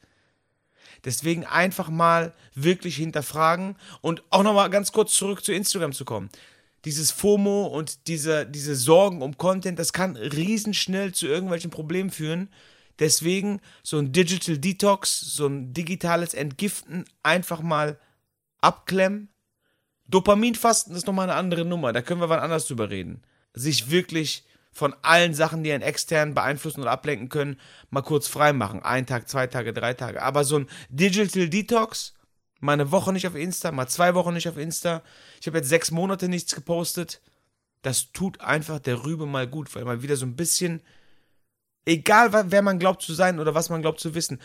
Deswegen 1.05 1.47
einfach 1.47 1.89
mal 1.89 2.35
wirklich 2.55 2.97
hinterfragen 2.97 3.77
und 4.03 4.23
auch 4.31 4.43
nochmal 4.43 4.69
ganz 4.71 4.93
kurz 4.93 5.15
zurück 5.15 5.45
zu 5.45 5.53
Instagram 5.53 5.93
zu 5.93 6.05
kommen. 6.05 6.29
Dieses 6.85 7.11
FOMO 7.11 7.67
und 7.67 8.07
diese, 8.07 8.47
diese 8.47 8.75
Sorgen 8.75 9.23
um 9.23 9.37
Content, 9.37 9.79
das 9.79 9.93
kann 9.93 10.17
riesenschnell 10.17 11.13
zu 11.13 11.27
irgendwelchen 11.27 11.71
Problemen 11.71 12.11
führen, 12.11 12.51
Deswegen 13.01 13.61
so 13.83 13.99
ein 13.99 14.13
Digital 14.13 14.59
Detox, 14.59 15.19
so 15.21 15.47
ein 15.47 15.73
digitales 15.73 16.35
Entgiften 16.35 17.07
einfach 17.23 17.63
mal 17.63 17.99
abklemmen. 18.61 19.31
Dopaminfasten 20.07 20.95
ist 20.95 21.07
nochmal 21.07 21.31
eine 21.31 21.39
andere 21.39 21.65
Nummer, 21.65 21.93
da 21.93 22.03
können 22.03 22.21
wir 22.21 22.29
wann 22.29 22.41
anders 22.41 22.67
drüber 22.67 22.91
reden. 22.91 23.23
Sich 23.55 23.91
wirklich 23.91 24.45
von 24.73 24.95
allen 25.03 25.35
Sachen, 25.35 25.65
die 25.65 25.73
einen 25.73 25.83
extern 25.83 26.35
beeinflussen 26.35 26.83
oder 26.83 26.91
ablenken 26.91 27.29
können, 27.29 27.59
mal 27.91 28.03
kurz 28.03 28.29
frei 28.29 28.53
machen. 28.53 28.83
Ein 28.83 29.07
Tag, 29.07 29.29
zwei 29.29 29.47
Tage, 29.47 29.73
drei 29.73 29.95
Tage. 29.95 30.23
Aber 30.23 30.45
so 30.45 30.59
ein 30.59 30.69
Digital 30.91 31.49
Detox, 31.49 32.15
mal 32.61 32.75
eine 32.75 32.93
Woche 32.93 33.13
nicht 33.13 33.27
auf 33.27 33.35
Insta, 33.35 33.73
mal 33.73 33.89
zwei 33.89 34.15
Wochen 34.15 34.35
nicht 34.35 34.49
auf 34.49 34.59
Insta. 34.59 35.03
Ich 35.41 35.47
habe 35.47 35.59
jetzt 35.59 35.69
sechs 35.69 35.91
Monate 35.91 36.29
nichts 36.29 36.55
gepostet. 36.55 37.21
Das 37.83 38.13
tut 38.13 38.41
einfach 38.41 38.79
der 38.79 39.05
Rübe 39.05 39.27
mal 39.27 39.49
gut, 39.49 39.75
weil 39.75 39.85
man 39.85 40.03
wieder 40.03 40.17
so 40.17 40.27
ein 40.27 40.37
bisschen 40.37 40.83
Egal, 41.85 42.33
wer 42.51 42.63
man 42.63 42.79
glaubt 42.79 43.03
zu 43.03 43.15
sein 43.15 43.41
oder 43.41 43.55
was 43.55 43.71
man 43.71 43.83
glaubt 43.83 44.01
zu 44.01 44.15
wissen. 44.15 44.41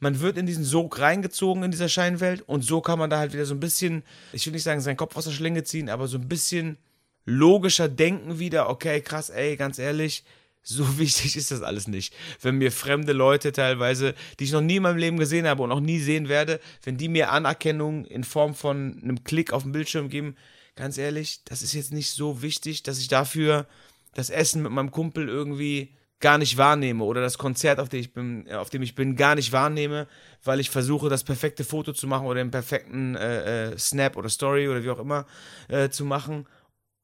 Man 0.00 0.20
wird 0.20 0.38
in 0.38 0.46
diesen 0.46 0.64
Sog 0.64 0.98
reingezogen 0.98 1.62
in 1.62 1.70
dieser 1.70 1.88
Scheinwelt 1.88 2.42
und 2.48 2.62
so 2.62 2.80
kann 2.80 2.98
man 2.98 3.10
da 3.10 3.18
halt 3.18 3.34
wieder 3.34 3.44
so 3.44 3.54
ein 3.54 3.60
bisschen, 3.60 4.02
ich 4.32 4.46
will 4.46 4.54
nicht 4.54 4.62
sagen, 4.62 4.80
seinen 4.80 4.96
Kopf 4.96 5.16
aus 5.16 5.24
der 5.24 5.32
Schlinge 5.32 5.62
ziehen, 5.62 5.90
aber 5.90 6.08
so 6.08 6.16
ein 6.16 6.28
bisschen 6.28 6.78
logischer 7.26 7.88
denken 7.88 8.38
wieder. 8.38 8.70
Okay, 8.70 9.02
krass, 9.02 9.28
ey, 9.28 9.56
ganz 9.56 9.78
ehrlich, 9.78 10.24
so 10.62 10.98
wichtig 10.98 11.36
ist 11.36 11.50
das 11.50 11.62
alles 11.62 11.86
nicht. 11.86 12.14
Wenn 12.40 12.56
mir 12.56 12.72
fremde 12.72 13.12
Leute 13.12 13.52
teilweise, 13.52 14.14
die 14.38 14.44
ich 14.44 14.52
noch 14.52 14.62
nie 14.62 14.76
in 14.76 14.82
meinem 14.82 14.96
Leben 14.96 15.18
gesehen 15.18 15.46
habe 15.46 15.62
und 15.62 15.70
auch 15.70 15.80
nie 15.80 15.98
sehen 15.98 16.28
werde, 16.28 16.60
wenn 16.82 16.96
die 16.96 17.08
mir 17.08 17.30
Anerkennung 17.30 18.06
in 18.06 18.24
Form 18.24 18.54
von 18.54 19.00
einem 19.02 19.22
Klick 19.24 19.52
auf 19.52 19.62
dem 19.62 19.72
Bildschirm 19.72 20.08
geben, 20.08 20.34
ganz 20.76 20.96
ehrlich, 20.96 21.40
das 21.44 21.62
ist 21.62 21.74
jetzt 21.74 21.92
nicht 21.92 22.10
so 22.10 22.42
wichtig, 22.42 22.82
dass 22.82 22.98
ich 22.98 23.08
dafür 23.08 23.66
das 24.14 24.30
Essen 24.30 24.62
mit 24.62 24.72
meinem 24.72 24.90
Kumpel 24.90 25.28
irgendwie 25.28 25.94
gar 26.20 26.38
nicht 26.38 26.56
wahrnehme 26.56 27.04
oder 27.04 27.20
das 27.22 27.38
Konzert, 27.38 27.80
auf 27.80 27.88
dem 27.88 28.00
ich 28.00 28.12
bin, 28.12 28.46
äh, 28.46 28.54
auf 28.54 28.70
dem 28.70 28.82
ich 28.82 28.94
bin, 28.94 29.16
gar 29.16 29.34
nicht 29.34 29.52
wahrnehme, 29.52 30.06
weil 30.44 30.60
ich 30.60 30.70
versuche, 30.70 31.08
das 31.08 31.24
perfekte 31.24 31.64
Foto 31.64 31.92
zu 31.92 32.06
machen 32.06 32.26
oder 32.26 32.36
den 32.42 32.50
perfekten 32.50 33.16
äh, 33.16 33.72
äh, 33.72 33.78
Snap 33.78 34.16
oder 34.16 34.28
Story 34.28 34.68
oder 34.68 34.84
wie 34.84 34.90
auch 34.90 34.98
immer 35.00 35.26
äh, 35.68 35.88
zu 35.90 36.04
machen 36.04 36.46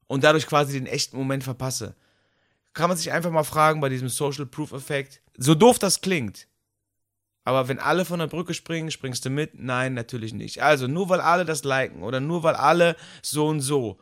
und 0.07 0.23
dadurch 0.23 0.47
quasi 0.47 0.73
den 0.73 0.87
echten 0.87 1.17
Moment 1.17 1.43
verpasse. 1.43 1.95
Kann 2.73 2.89
man 2.89 2.97
sich 2.97 3.11
einfach 3.11 3.31
mal 3.31 3.43
fragen 3.43 3.81
bei 3.81 3.89
diesem 3.89 4.09
Social 4.09 4.45
Proof 4.45 4.71
Effekt, 4.71 5.21
so 5.37 5.55
doof 5.55 5.79
das 5.79 6.01
klingt, 6.01 6.47
Aber 7.43 7.69
wenn 7.69 7.79
alle 7.79 8.03
von 8.05 8.19
der 8.19 8.27
Brücke 8.27 8.53
springen, 8.53 8.91
springst 8.91 9.23
du 9.25 9.29
mit? 9.29 9.53
Nein, 9.59 9.93
natürlich 9.93 10.33
nicht. 10.33 10.61
Also 10.61 10.87
nur 10.87 11.07
weil 11.09 11.21
alle 11.21 11.45
das 11.45 11.63
liken 11.63 12.03
oder 12.03 12.19
nur 12.19 12.43
weil 12.43 12.55
alle 12.55 12.97
so 13.21 13.47
und 13.47 13.61
so, 13.61 13.99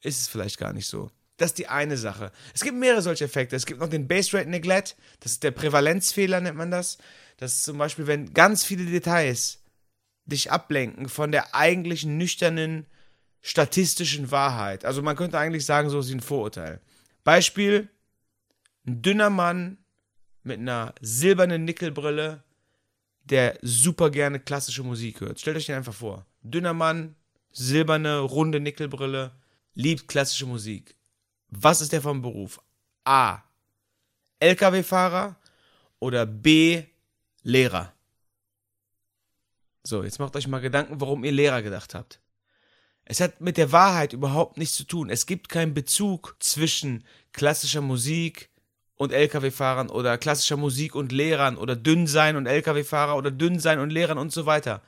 ist 0.00 0.20
es 0.20 0.28
vielleicht 0.28 0.58
gar 0.58 0.72
nicht 0.72 0.88
so. 0.88 1.10
Das 1.42 1.50
ist 1.50 1.58
die 1.58 1.66
eine 1.66 1.96
Sache. 1.96 2.30
Es 2.54 2.62
gibt 2.62 2.76
mehrere 2.76 3.02
solche 3.02 3.24
Effekte. 3.24 3.56
Es 3.56 3.66
gibt 3.66 3.80
noch 3.80 3.88
den 3.88 4.06
Base 4.06 4.32
Rate 4.32 4.48
Neglect. 4.48 4.94
Das 5.18 5.32
ist 5.32 5.42
der 5.42 5.50
Prävalenzfehler, 5.50 6.40
nennt 6.40 6.56
man 6.56 6.70
das. 6.70 6.98
Das 7.36 7.54
ist 7.54 7.64
zum 7.64 7.78
Beispiel, 7.78 8.06
wenn 8.06 8.32
ganz 8.32 8.62
viele 8.62 8.84
Details 8.84 9.64
dich 10.24 10.52
ablenken 10.52 11.08
von 11.08 11.32
der 11.32 11.52
eigentlichen 11.52 12.16
nüchternen 12.16 12.86
statistischen 13.40 14.30
Wahrheit. 14.30 14.84
Also 14.84 15.02
man 15.02 15.16
könnte 15.16 15.36
eigentlich 15.36 15.66
sagen, 15.66 15.90
so 15.90 15.98
ist 15.98 16.12
ein 16.12 16.20
Vorurteil. 16.20 16.80
Beispiel, 17.24 17.88
ein 18.86 19.02
dünner 19.02 19.30
Mann 19.30 19.78
mit 20.44 20.60
einer 20.60 20.94
silbernen 21.00 21.64
Nickelbrille, 21.64 22.44
der 23.24 23.58
super 23.62 24.10
gerne 24.10 24.38
klassische 24.38 24.84
Musik 24.84 25.20
hört. 25.20 25.40
Stellt 25.40 25.56
euch 25.56 25.66
den 25.66 25.74
einfach 25.74 25.92
vor. 25.92 26.24
Dünner 26.42 26.72
Mann, 26.72 27.16
silberne, 27.50 28.20
runde 28.20 28.60
Nickelbrille, 28.60 29.32
liebt 29.74 30.06
klassische 30.06 30.46
Musik. 30.46 30.94
Was 31.54 31.82
ist 31.82 31.92
der 31.92 32.00
vom 32.00 32.22
Beruf? 32.22 32.60
A. 33.04 33.42
LKW-Fahrer 34.40 35.36
oder 35.98 36.24
B. 36.24 36.84
Lehrer. 37.42 37.92
So, 39.84 40.02
jetzt 40.02 40.18
macht 40.18 40.34
euch 40.34 40.46
mal 40.46 40.60
Gedanken, 40.60 41.00
warum 41.00 41.24
ihr 41.24 41.32
Lehrer 41.32 41.60
gedacht 41.60 41.94
habt. 41.94 42.20
Es 43.04 43.20
hat 43.20 43.40
mit 43.40 43.58
der 43.58 43.70
Wahrheit 43.70 44.12
überhaupt 44.14 44.56
nichts 44.56 44.76
zu 44.76 44.84
tun. 44.84 45.10
Es 45.10 45.26
gibt 45.26 45.48
keinen 45.48 45.74
Bezug 45.74 46.36
zwischen 46.38 47.04
klassischer 47.32 47.82
Musik 47.82 48.48
und 48.96 49.12
Lkw-Fahrern 49.12 49.90
oder 49.90 50.16
klassischer 50.16 50.56
Musik 50.56 50.94
und 50.94 51.12
Lehrern 51.12 51.58
oder 51.58 51.76
Dünnsein 51.76 52.36
und 52.36 52.46
Lkw-Fahrer 52.46 53.16
oder 53.16 53.30
Dünnsein 53.30 53.78
und 53.78 53.90
Lehrern 53.90 54.18
und 54.18 54.32
so 54.32 54.46
weiter. 54.46 54.80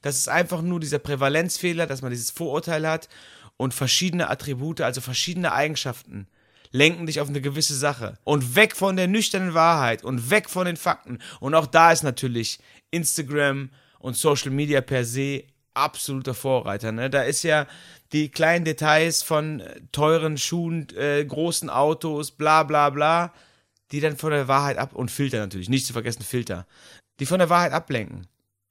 Das 0.00 0.16
ist 0.16 0.28
einfach 0.28 0.62
nur 0.62 0.80
dieser 0.80 1.00
Prävalenzfehler, 1.00 1.86
dass 1.86 2.00
man 2.00 2.12
dieses 2.12 2.30
Vorurteil 2.30 2.88
hat 2.88 3.08
und 3.56 3.74
verschiedene 3.74 4.28
Attribute, 4.28 4.80
also 4.80 5.00
verschiedene 5.00 5.52
Eigenschaften 5.52 6.28
lenken 6.72 7.06
dich 7.06 7.20
auf 7.20 7.28
eine 7.28 7.40
gewisse 7.40 7.74
Sache 7.74 8.18
und 8.24 8.54
weg 8.54 8.76
von 8.76 8.96
der 8.96 9.08
nüchternen 9.08 9.54
Wahrheit 9.54 10.04
und 10.04 10.30
weg 10.30 10.50
von 10.50 10.66
den 10.66 10.76
Fakten. 10.76 11.18
Und 11.40 11.54
auch 11.54 11.66
da 11.66 11.92
ist 11.92 12.02
natürlich 12.02 12.58
Instagram 12.90 13.70
und 13.98 14.16
Social 14.16 14.50
Media 14.50 14.80
per 14.80 15.04
se 15.04 15.44
absoluter 15.74 16.34
Vorreiter. 16.34 16.92
Ne? 16.92 17.10
Da 17.10 17.22
ist 17.22 17.42
ja 17.42 17.66
die 18.12 18.30
kleinen 18.30 18.64
Details 18.64 19.22
von 19.22 19.60
äh, 19.60 19.80
teuren 19.92 20.38
Schuhen, 20.38 20.88
äh, 20.96 21.24
großen 21.24 21.70
Autos, 21.70 22.30
bla 22.30 22.62
bla 22.62 22.90
bla, 22.90 23.32
die 23.92 24.00
dann 24.00 24.16
von 24.16 24.30
der 24.30 24.48
Wahrheit 24.48 24.78
ab 24.78 24.94
und 24.94 25.10
Filter 25.10 25.38
natürlich, 25.38 25.68
nicht 25.68 25.86
zu 25.86 25.92
vergessen 25.92 26.22
Filter, 26.22 26.66
die 27.20 27.26
von 27.26 27.38
der 27.38 27.50
Wahrheit 27.50 27.72
ablenken. 27.72 28.26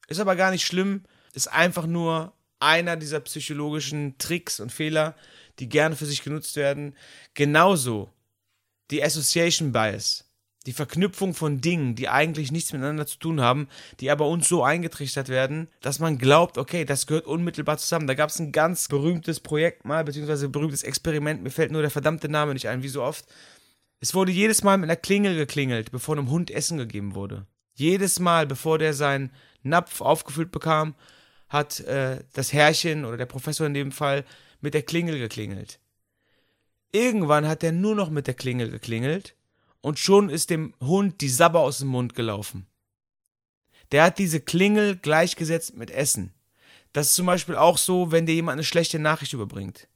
Ist 0.08 0.20
aber 0.20 0.36
gar 0.36 0.52
nicht 0.52 0.66
schlimm, 0.66 1.04
ist 1.34 1.52
einfach 1.52 1.86
nur 1.86 2.34
einer 2.60 2.96
dieser 2.96 3.20
psychologischen 3.20 4.18
Tricks 4.18 4.60
und 4.60 4.72
Fehler, 4.72 5.16
die 5.60 5.70
gerne 5.70 5.96
für 5.96 6.06
sich 6.06 6.24
genutzt 6.24 6.56
werden. 6.56 6.96
Genauso 7.34 8.10
die 8.92 9.04
Association 9.04 9.72
Bias 9.72 10.26
die 10.66 10.74
Verknüpfung 10.74 11.34
von 11.34 11.62
Dingen, 11.62 11.96
die 11.96 12.10
eigentlich 12.10 12.52
nichts 12.52 12.74
miteinander 12.74 13.06
zu 13.06 13.20
tun 13.20 13.40
haben, 13.42 13.68
die 14.00 14.10
aber 14.10 14.28
uns 14.28 14.48
so 14.48 14.64
eingetrichtert 14.64 15.30
werden, 15.30 15.68
dass 15.82 16.00
man 16.00 16.18
glaubt, 16.18 16.58
okay, 16.58 16.86
das 16.86 17.06
gehört 17.06 17.28
unmittelbar 17.28 17.78
zusammen. 17.78 18.08
Da 18.08 18.16
gab 18.16 18.30
es 18.30 18.40
ein 18.40 18.52
ganz 18.52 18.88
berühmtes 18.88 19.40
Projekt 19.40 19.86
mal, 19.86 20.04
beziehungsweise 20.04 20.50
berühmtes 20.50 20.84
Experiment, 20.84 21.44
mir 21.44 21.52
fällt 21.52 21.72
nur 21.72 21.82
der 21.82 21.92
verdammte 21.92 22.30
Name 22.30 22.54
nicht 22.54 22.68
ein, 22.68 22.84
wie 22.84 22.90
so 22.90 23.04
oft. 23.04 23.26
Es 24.00 24.14
wurde 24.14 24.32
jedes 24.32 24.64
Mal 24.64 24.78
mit 24.78 24.90
einer 24.90 24.98
Klingel 24.98 25.36
geklingelt, 25.36 25.92
bevor 25.92 26.18
einem 26.18 26.30
Hund 26.30 26.52
Essen 26.52 26.78
gegeben 26.78 27.16
wurde. 27.16 27.46
Jedes 27.76 28.20
Mal, 28.20 28.48
bevor 28.48 28.80
der 28.80 28.94
seinen 28.94 29.32
Napf 29.62 30.02
aufgefüllt 30.02 30.52
bekam, 30.52 30.96
hat 31.48 31.80
äh, 31.82 32.24
das 32.34 32.54
Herrchen 32.54 33.06
oder 33.06 33.18
der 33.18 33.26
Professor 33.26 33.68
in 33.68 33.74
dem 33.74 33.92
Fall 33.92 34.26
mit 34.62 34.74
der 34.74 34.84
Klingel 34.84 35.20
geklingelt. 35.20 35.80
Irgendwann 36.92 37.48
hat 37.48 37.64
er 37.64 37.72
nur 37.72 37.96
noch 37.96 38.10
mit 38.10 38.28
der 38.28 38.34
Klingel 38.34 38.70
geklingelt 38.70 39.36
und 39.82 40.00
schon 40.00 40.30
ist 40.30 40.50
dem 40.50 40.74
Hund 40.82 41.22
die 41.22 41.30
Sabber 41.30 41.60
aus 41.60 41.80
dem 41.80 41.90
Mund 41.90 42.16
gelaufen. 42.16 42.68
Der 43.92 44.04
hat 44.04 44.18
diese 44.18 44.40
Klingel 44.40 44.96
gleichgesetzt 44.98 45.76
mit 45.76 45.92
Essen. 45.92 46.34
Das 46.94 47.08
ist 47.08 47.16
zum 47.16 47.26
Beispiel 47.26 47.56
auch 47.56 47.78
so, 47.78 48.12
wenn 48.12 48.26
dir 48.26 48.34
jemand 48.34 48.56
eine 48.56 48.64
schlechte 48.64 49.00
Nachricht 49.00 49.34
überbringt. 49.34 49.88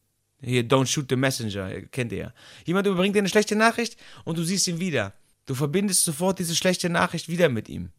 Hier, 0.41 0.63
don't 0.63 0.85
shoot 0.85 1.07
the 1.09 1.15
messenger, 1.15 1.81
kennt 1.87 2.11
ihr 2.11 2.17
ja. 2.17 2.33
Jemand 2.65 2.87
überbringt 2.87 3.15
dir 3.15 3.19
eine 3.19 3.29
schlechte 3.29 3.55
Nachricht 3.55 3.97
und 4.25 4.37
du 4.37 4.43
siehst 4.43 4.67
ihn 4.67 4.79
wieder. 4.79 5.13
Du 5.45 5.55
verbindest 5.55 6.03
sofort 6.03 6.39
diese 6.39 6.55
schlechte 6.55 6.89
Nachricht 6.89 7.27
wieder 7.27 7.49
mit 7.49 7.67
ihm. 7.69 7.91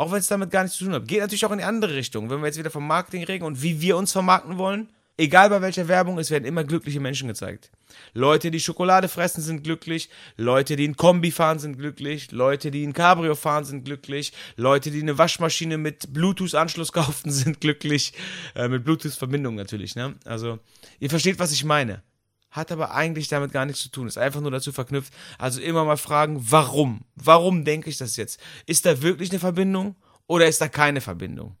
Auch 0.00 0.12
wenn 0.12 0.20
es 0.20 0.28
damit 0.28 0.50
gar 0.50 0.62
nichts 0.62 0.78
zu 0.78 0.84
tun 0.86 0.94
hat. 0.94 1.06
Geht 1.06 1.20
natürlich 1.20 1.44
auch 1.44 1.50
in 1.50 1.58
die 1.58 1.64
andere 1.64 1.94
Richtung. 1.94 2.30
Wenn 2.30 2.40
wir 2.40 2.46
jetzt 2.46 2.58
wieder 2.58 2.70
vom 2.70 2.86
Marketing 2.86 3.22
reden 3.24 3.44
und 3.44 3.62
wie 3.62 3.82
wir 3.82 3.98
uns 3.98 4.12
vermarkten 4.12 4.56
wollen, 4.56 4.88
Egal 5.18 5.50
bei 5.50 5.60
welcher 5.60 5.86
Werbung, 5.86 6.18
es 6.18 6.30
werden 6.30 6.46
immer 6.46 6.64
glückliche 6.64 6.98
Menschen 6.98 7.28
gezeigt. 7.28 7.70
Leute, 8.14 8.50
die 8.50 8.58
Schokolade 8.58 9.06
fressen, 9.06 9.42
sind 9.42 9.62
glücklich. 9.62 10.08
Leute, 10.38 10.76
die 10.76 10.88
ein 10.88 10.96
Kombi 10.96 11.30
fahren, 11.30 11.58
sind 11.58 11.76
glücklich. 11.76 12.32
Leute, 12.32 12.70
die 12.70 12.86
ein 12.86 12.94
Cabrio 12.94 13.34
fahren, 13.34 13.66
sind 13.66 13.84
glücklich. 13.84 14.32
Leute, 14.56 14.90
die 14.90 15.02
eine 15.02 15.18
Waschmaschine 15.18 15.76
mit 15.76 16.14
Bluetooth-Anschluss 16.14 16.92
kaufen, 16.94 17.30
sind 17.30 17.60
glücklich. 17.60 18.14
Äh, 18.54 18.68
mit 18.68 18.82
Bluetooth-Verbindung 18.82 19.56
natürlich, 19.56 19.94
ne? 19.94 20.14
Also, 20.24 20.58
ihr 21.00 21.10
versteht, 21.10 21.38
was 21.38 21.52
ich 21.52 21.64
meine. 21.64 22.02
Hat 22.50 22.72
aber 22.72 22.92
eigentlich 22.92 23.28
damit 23.28 23.52
gar 23.52 23.64
nichts 23.64 23.82
zu 23.82 23.90
tun. 23.90 24.08
Ist 24.08 24.18
einfach 24.18 24.40
nur 24.40 24.50
dazu 24.50 24.72
verknüpft. 24.72 25.12
Also 25.38 25.60
immer 25.60 25.84
mal 25.84 25.96
fragen, 25.96 26.38
warum? 26.50 27.02
Warum 27.14 27.64
denke 27.64 27.90
ich 27.90 27.98
das 27.98 28.16
jetzt? 28.16 28.40
Ist 28.66 28.86
da 28.86 29.02
wirklich 29.02 29.30
eine 29.30 29.38
Verbindung 29.38 29.96
oder 30.26 30.46
ist 30.46 30.60
da 30.60 30.68
keine 30.68 31.00
Verbindung? 31.00 31.56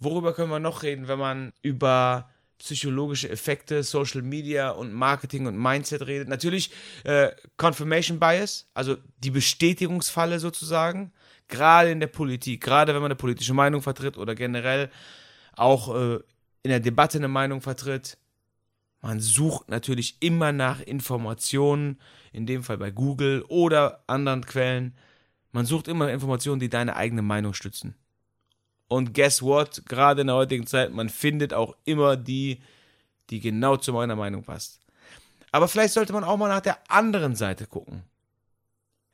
Worüber 0.00 0.32
können 0.32 0.50
wir 0.50 0.60
noch 0.60 0.82
reden, 0.82 1.08
wenn 1.08 1.18
man 1.18 1.52
über 1.62 2.30
psychologische 2.58 3.28
Effekte, 3.28 3.82
Social 3.82 4.22
Media 4.22 4.70
und 4.70 4.92
Marketing 4.92 5.46
und 5.46 5.56
Mindset 5.56 6.06
redet? 6.06 6.28
Natürlich 6.28 6.70
äh, 7.04 7.30
Confirmation 7.56 8.18
Bias, 8.18 8.68
also 8.74 8.96
die 9.18 9.30
Bestätigungsfalle 9.30 10.40
sozusagen, 10.40 11.12
gerade 11.48 11.90
in 11.90 12.00
der 12.00 12.06
Politik, 12.06 12.62
gerade 12.62 12.94
wenn 12.94 13.02
man 13.02 13.10
eine 13.10 13.16
politische 13.16 13.54
Meinung 13.54 13.82
vertritt 13.82 14.16
oder 14.16 14.34
generell 14.34 14.90
auch 15.54 15.94
äh, 15.94 16.18
in 16.62 16.70
der 16.70 16.80
Debatte 16.80 17.18
eine 17.18 17.28
Meinung 17.28 17.60
vertritt. 17.60 18.16
Man 19.00 19.20
sucht 19.20 19.68
natürlich 19.68 20.16
immer 20.20 20.52
nach 20.52 20.80
Informationen, 20.80 21.98
in 22.32 22.46
dem 22.46 22.62
Fall 22.62 22.78
bei 22.78 22.90
Google 22.90 23.44
oder 23.48 24.04
anderen 24.06 24.44
Quellen. 24.44 24.94
Man 25.52 25.66
sucht 25.66 25.88
immer 25.88 26.10
Informationen, 26.10 26.60
die 26.60 26.68
deine 26.68 26.96
eigene 26.96 27.22
Meinung 27.22 27.54
stützen. 27.54 27.94
Und 28.88 29.14
guess 29.14 29.42
what? 29.42 29.82
Gerade 29.86 30.22
in 30.22 30.26
der 30.26 30.36
heutigen 30.36 30.66
Zeit, 30.66 30.92
man 30.92 31.08
findet 31.08 31.54
auch 31.54 31.76
immer 31.84 32.16
die, 32.16 32.60
die 33.30 33.40
genau 33.40 33.76
zu 33.76 33.92
meiner 33.92 34.16
Meinung 34.16 34.42
passt. 34.42 34.80
Aber 35.52 35.68
vielleicht 35.68 35.94
sollte 35.94 36.12
man 36.12 36.24
auch 36.24 36.36
mal 36.36 36.48
nach 36.48 36.60
der 36.60 36.78
anderen 36.90 37.36
Seite 37.36 37.66
gucken. 37.66 38.02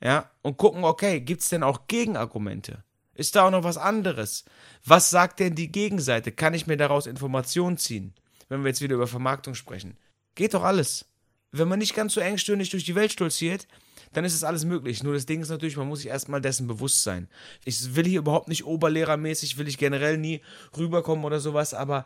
Ja, 0.01 0.29
und 0.41 0.57
gucken, 0.57 0.83
okay, 0.83 1.21
gibt 1.21 1.41
es 1.41 1.49
denn 1.49 1.63
auch 1.63 1.87
Gegenargumente? 1.87 2.83
Ist 3.15 3.35
da 3.35 3.47
auch 3.47 3.51
noch 3.51 3.63
was 3.63 3.77
anderes? 3.77 4.45
Was 4.85 5.09
sagt 5.09 5.39
denn 5.39 5.55
die 5.55 5.71
Gegenseite? 5.71 6.31
Kann 6.31 6.53
ich 6.53 6.67
mir 6.67 6.77
daraus 6.77 7.07
Informationen 7.07 7.77
ziehen? 7.77 8.13
Wenn 8.49 8.63
wir 8.63 8.69
jetzt 8.69 8.81
wieder 8.81 8.95
über 8.95 9.07
Vermarktung 9.07 9.55
sprechen. 9.55 9.97
Geht 10.35 10.53
doch 10.53 10.63
alles. 10.63 11.05
Wenn 11.51 11.67
man 11.67 11.79
nicht 11.79 11.95
ganz 11.95 12.13
so 12.13 12.21
engstirnig 12.21 12.69
durch 12.69 12.83
die 12.83 12.95
Welt 12.95 13.11
stolziert, 13.11 13.67
dann 14.13 14.25
ist 14.25 14.33
es 14.33 14.43
alles 14.43 14.65
möglich. 14.65 15.03
Nur 15.03 15.13
das 15.13 15.25
Ding 15.25 15.41
ist 15.41 15.49
natürlich, 15.49 15.77
man 15.77 15.87
muss 15.87 15.99
sich 15.99 16.09
erstmal 16.09 16.41
dessen 16.41 16.67
bewusst 16.67 17.03
sein. 17.03 17.27
Ich 17.65 17.95
will 17.95 18.05
hier 18.05 18.19
überhaupt 18.19 18.47
nicht 18.47 18.65
oberlehrermäßig, 18.65 19.57
will 19.57 19.67
ich 19.67 19.77
generell 19.77 20.17
nie 20.17 20.41
rüberkommen 20.77 21.25
oder 21.25 21.39
sowas, 21.39 21.73
aber 21.73 22.05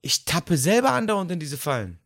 ich 0.00 0.24
tappe 0.24 0.56
selber 0.56 0.92
andauernd 0.92 1.30
in 1.30 1.40
diese 1.40 1.56
Fallen. 1.56 1.98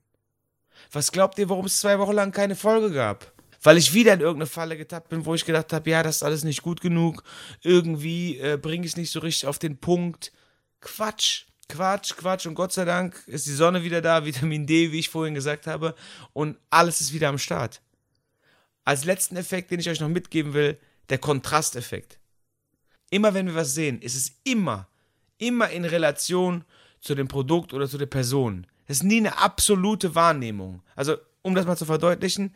Was 0.90 1.12
glaubt 1.12 1.38
ihr, 1.38 1.48
warum 1.48 1.66
es 1.66 1.80
zwei 1.80 1.98
Wochen 1.98 2.14
lang 2.14 2.32
keine 2.32 2.56
Folge 2.56 2.92
gab? 2.92 3.32
Weil 3.62 3.78
ich 3.78 3.94
wieder 3.94 4.14
in 4.14 4.20
irgendeine 4.20 4.46
Falle 4.46 4.76
getappt 4.76 5.08
bin, 5.08 5.24
wo 5.24 5.34
ich 5.34 5.44
gedacht 5.44 5.72
habe, 5.72 5.88
ja, 5.88 6.02
das 6.02 6.16
ist 6.16 6.22
alles 6.24 6.42
nicht 6.42 6.62
gut 6.62 6.80
genug. 6.80 7.22
Irgendwie 7.62 8.38
äh, 8.38 8.58
bringe 8.60 8.84
ich 8.84 8.92
es 8.92 8.96
nicht 8.96 9.12
so 9.12 9.20
richtig 9.20 9.46
auf 9.46 9.58
den 9.58 9.78
Punkt. 9.78 10.32
Quatsch. 10.80 11.46
Quatsch, 11.72 12.16
Quatsch 12.16 12.46
und 12.46 12.54
Gott 12.54 12.72
sei 12.72 12.84
Dank 12.84 13.22
ist 13.26 13.46
die 13.46 13.52
Sonne 13.52 13.82
wieder 13.82 14.00
da, 14.00 14.24
Vitamin 14.24 14.66
D, 14.66 14.92
wie 14.92 15.00
ich 15.00 15.08
vorhin 15.08 15.34
gesagt 15.34 15.66
habe, 15.66 15.94
und 16.32 16.58
alles 16.70 17.00
ist 17.00 17.12
wieder 17.12 17.28
am 17.28 17.38
Start 17.38 17.80
als 18.84 19.04
letzten 19.04 19.36
Effekt, 19.36 19.70
den 19.70 19.80
ich 19.80 19.88
euch 19.88 20.00
noch 20.00 20.08
mitgeben 20.08 20.54
will, 20.54 20.78
der 21.08 21.18
Kontrasteffekt. 21.18 22.18
Immer 23.10 23.34
wenn 23.34 23.46
wir 23.46 23.54
was 23.54 23.74
sehen, 23.74 24.00
ist 24.00 24.16
es 24.16 24.40
immer, 24.44 24.88
immer 25.38 25.70
in 25.70 25.84
Relation 25.84 26.64
zu 27.00 27.14
dem 27.14 27.28
Produkt 27.28 27.72
oder 27.72 27.88
zu 27.88 27.98
der 27.98 28.06
Person. 28.06 28.66
Es 28.86 28.98
ist 28.98 29.04
nie 29.04 29.18
eine 29.18 29.38
absolute 29.38 30.14
Wahrnehmung. 30.14 30.82
Also, 30.96 31.16
um 31.42 31.54
das 31.54 31.66
mal 31.66 31.76
zu 31.76 31.84
verdeutlichen, 31.84 32.54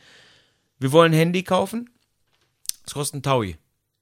wir 0.78 0.92
wollen 0.92 1.12
ein 1.12 1.18
Handy 1.18 1.42
kaufen, 1.42 1.90
es 2.86 2.94
kostet 2.94 3.16
ein 3.16 3.22
Taui. 3.22 3.56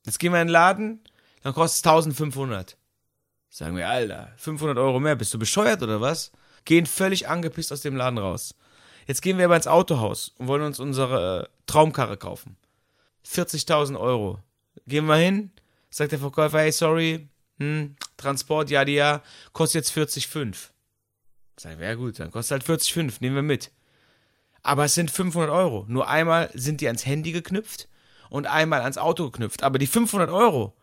Jetzt 0.05 0.19
gehen 0.19 0.33
wir 0.33 0.41
in 0.41 0.49
den 0.49 0.53
Laden, 0.53 1.01
dann 1.43 1.55
kostet 1.55 1.85
es 1.85 1.91
1500. 1.91 2.77
Sagen 3.55 3.77
wir, 3.77 3.89
Alter, 3.89 4.33
500 4.37 4.77
Euro 4.79 4.99
mehr, 4.99 5.15
bist 5.15 5.33
du 5.33 5.39
bescheuert 5.39 5.81
oder 5.81 6.01
was? 6.01 6.33
Gehen 6.65 6.87
völlig 6.87 7.29
angepisst 7.29 7.71
aus 7.71 7.83
dem 7.83 7.95
Laden 7.95 8.19
raus. 8.19 8.57
Jetzt 9.07 9.23
gehen 9.23 9.39
wir 9.39 9.45
aber 9.45 9.55
ins 9.55 9.69
Autohaus 9.69 10.35
und 10.39 10.49
wollen 10.49 10.65
uns 10.65 10.81
unsere 10.81 11.45
äh, 11.45 11.49
Traumkarre 11.67 12.17
kaufen. 12.17 12.57
40.000 13.25 13.97
Euro. 13.97 14.41
Gehen 14.89 15.07
wir 15.07 15.15
hin, 15.15 15.53
sagt 15.89 16.11
der 16.11 16.19
Verkäufer, 16.19 16.59
hey, 16.59 16.73
sorry, 16.73 17.29
hm, 17.59 17.95
Transport, 18.17 18.71
ja, 18.71 18.85
die 18.85 18.95
ja, 18.95 19.23
kostet 19.53 19.85
jetzt 19.85 19.97
40,5. 19.97 20.71
Sag 21.57 21.75
ich, 21.75 21.79
ja 21.79 21.95
gut, 21.95 22.19
dann 22.19 22.33
kostet 22.33 22.67
halt 22.69 22.83
40,5, 22.83 23.19
nehmen 23.21 23.37
wir 23.37 23.43
mit. 23.43 23.71
Aber 24.65 24.87
es 24.87 24.97
sind 24.97 25.13
500 25.13 25.49
Euro. 25.49 25.85
Nur 25.87 26.09
einmal 26.09 26.51
sind 26.55 26.81
die 26.81 26.89
ans 26.89 27.07
Handy 27.07 27.31
geknüpft 27.31 27.89
und 28.31 28.49
einmal 28.49 28.81
ans 28.81 28.99
Auto 28.99 29.27
geknüpft. 29.27 29.63
Aber 29.63 29.79
die 29.79 29.87
500 29.87 30.29
Euro, 30.29 30.75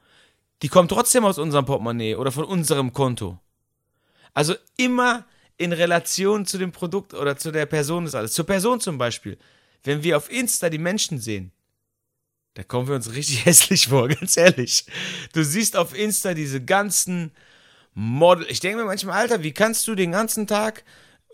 die 0.62 0.70
kommen 0.70 0.88
trotzdem 0.88 1.25
aus 1.25 1.38
unserem 1.38 1.65
Portemonnaie 1.65 2.15
oder 2.15 2.32
von 2.32 2.46
unserem 2.46 2.94
Konto. 2.94 3.39
Also 4.34 4.56
immer 4.77 5.25
in 5.58 5.74
Relation 5.74 6.46
zu 6.46 6.58
dem 6.58 6.72
Produkt 6.72 7.13
oder 7.13 7.38
zu 7.38 7.51
der 7.51 7.65
Person 7.65 8.06
ist 8.06 8.15
alles. 8.15 8.34
Zur 8.34 8.46
Person 8.46 8.80
zum 8.80 8.98
Beispiel. 8.98 9.38
Wenn 9.84 10.03
wir 10.03 10.18
auf 10.18 10.32
Insta 10.32 10.70
die 10.70 10.77
Menschen 10.77 11.20
sehen, 11.20 11.51
da 12.53 12.63
kommen 12.63 12.88
wir 12.88 12.96
uns 12.96 13.13
richtig 13.13 13.46
hässlich 13.46 13.88
vor, 13.88 14.08
ganz 14.08 14.38
ehrlich. 14.38 14.86
Du 15.34 15.44
siehst 15.44 15.77
auf 15.77 15.98
Insta 15.98 16.34
diese 16.34 16.63
ganzen 16.63 17.32
Model. 17.94 18.46
Ich 18.50 18.60
denke 18.60 18.77
mir 18.77 18.86
manchmal, 18.86 19.22
Alter, 19.22 19.44
wie 19.44 19.53
kannst 19.53 19.88
du 19.88 19.96
den 19.96 20.12
ganzen 20.12 20.48
Tag 20.48 20.84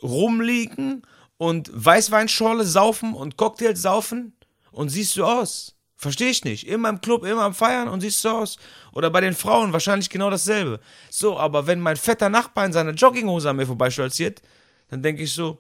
rumliegen 0.02 1.04
und 1.38 1.70
Weißweinschorle 1.74 2.66
saufen 2.66 3.14
und 3.14 3.38
Cocktails 3.38 3.82
saufen 3.82 4.34
und 4.72 4.90
siehst 4.90 5.16
du 5.16 5.26
aus? 5.26 5.77
Verstehe 5.98 6.30
ich 6.30 6.46
nicht. 6.46 6.68
Immer 6.68 6.90
im 6.90 7.02
Club, 7.02 7.26
immer 7.26 7.42
am 7.42 7.56
Feiern 7.56 7.88
und 7.88 8.02
siehst 8.02 8.22
so 8.22 8.30
aus. 8.30 8.58
Oder 8.94 9.10
bei 9.10 9.20
den 9.20 9.34
Frauen 9.34 9.74
wahrscheinlich 9.74 10.12
genau 10.12 10.30
dasselbe. 10.30 10.80
So, 11.10 11.40
aber 11.40 11.66
wenn 11.66 11.80
mein 11.80 11.98
fetter 11.98 12.30
Nachbar 12.30 12.68
in 12.68 12.74
seiner 12.74 12.92
Jogginghose 12.92 13.50
an 13.50 13.56
mir 13.56 13.66
vorbeistolziert, 13.66 14.44
dann 14.90 15.02
denke 15.02 15.24
ich 15.24 15.34
so, 15.34 15.60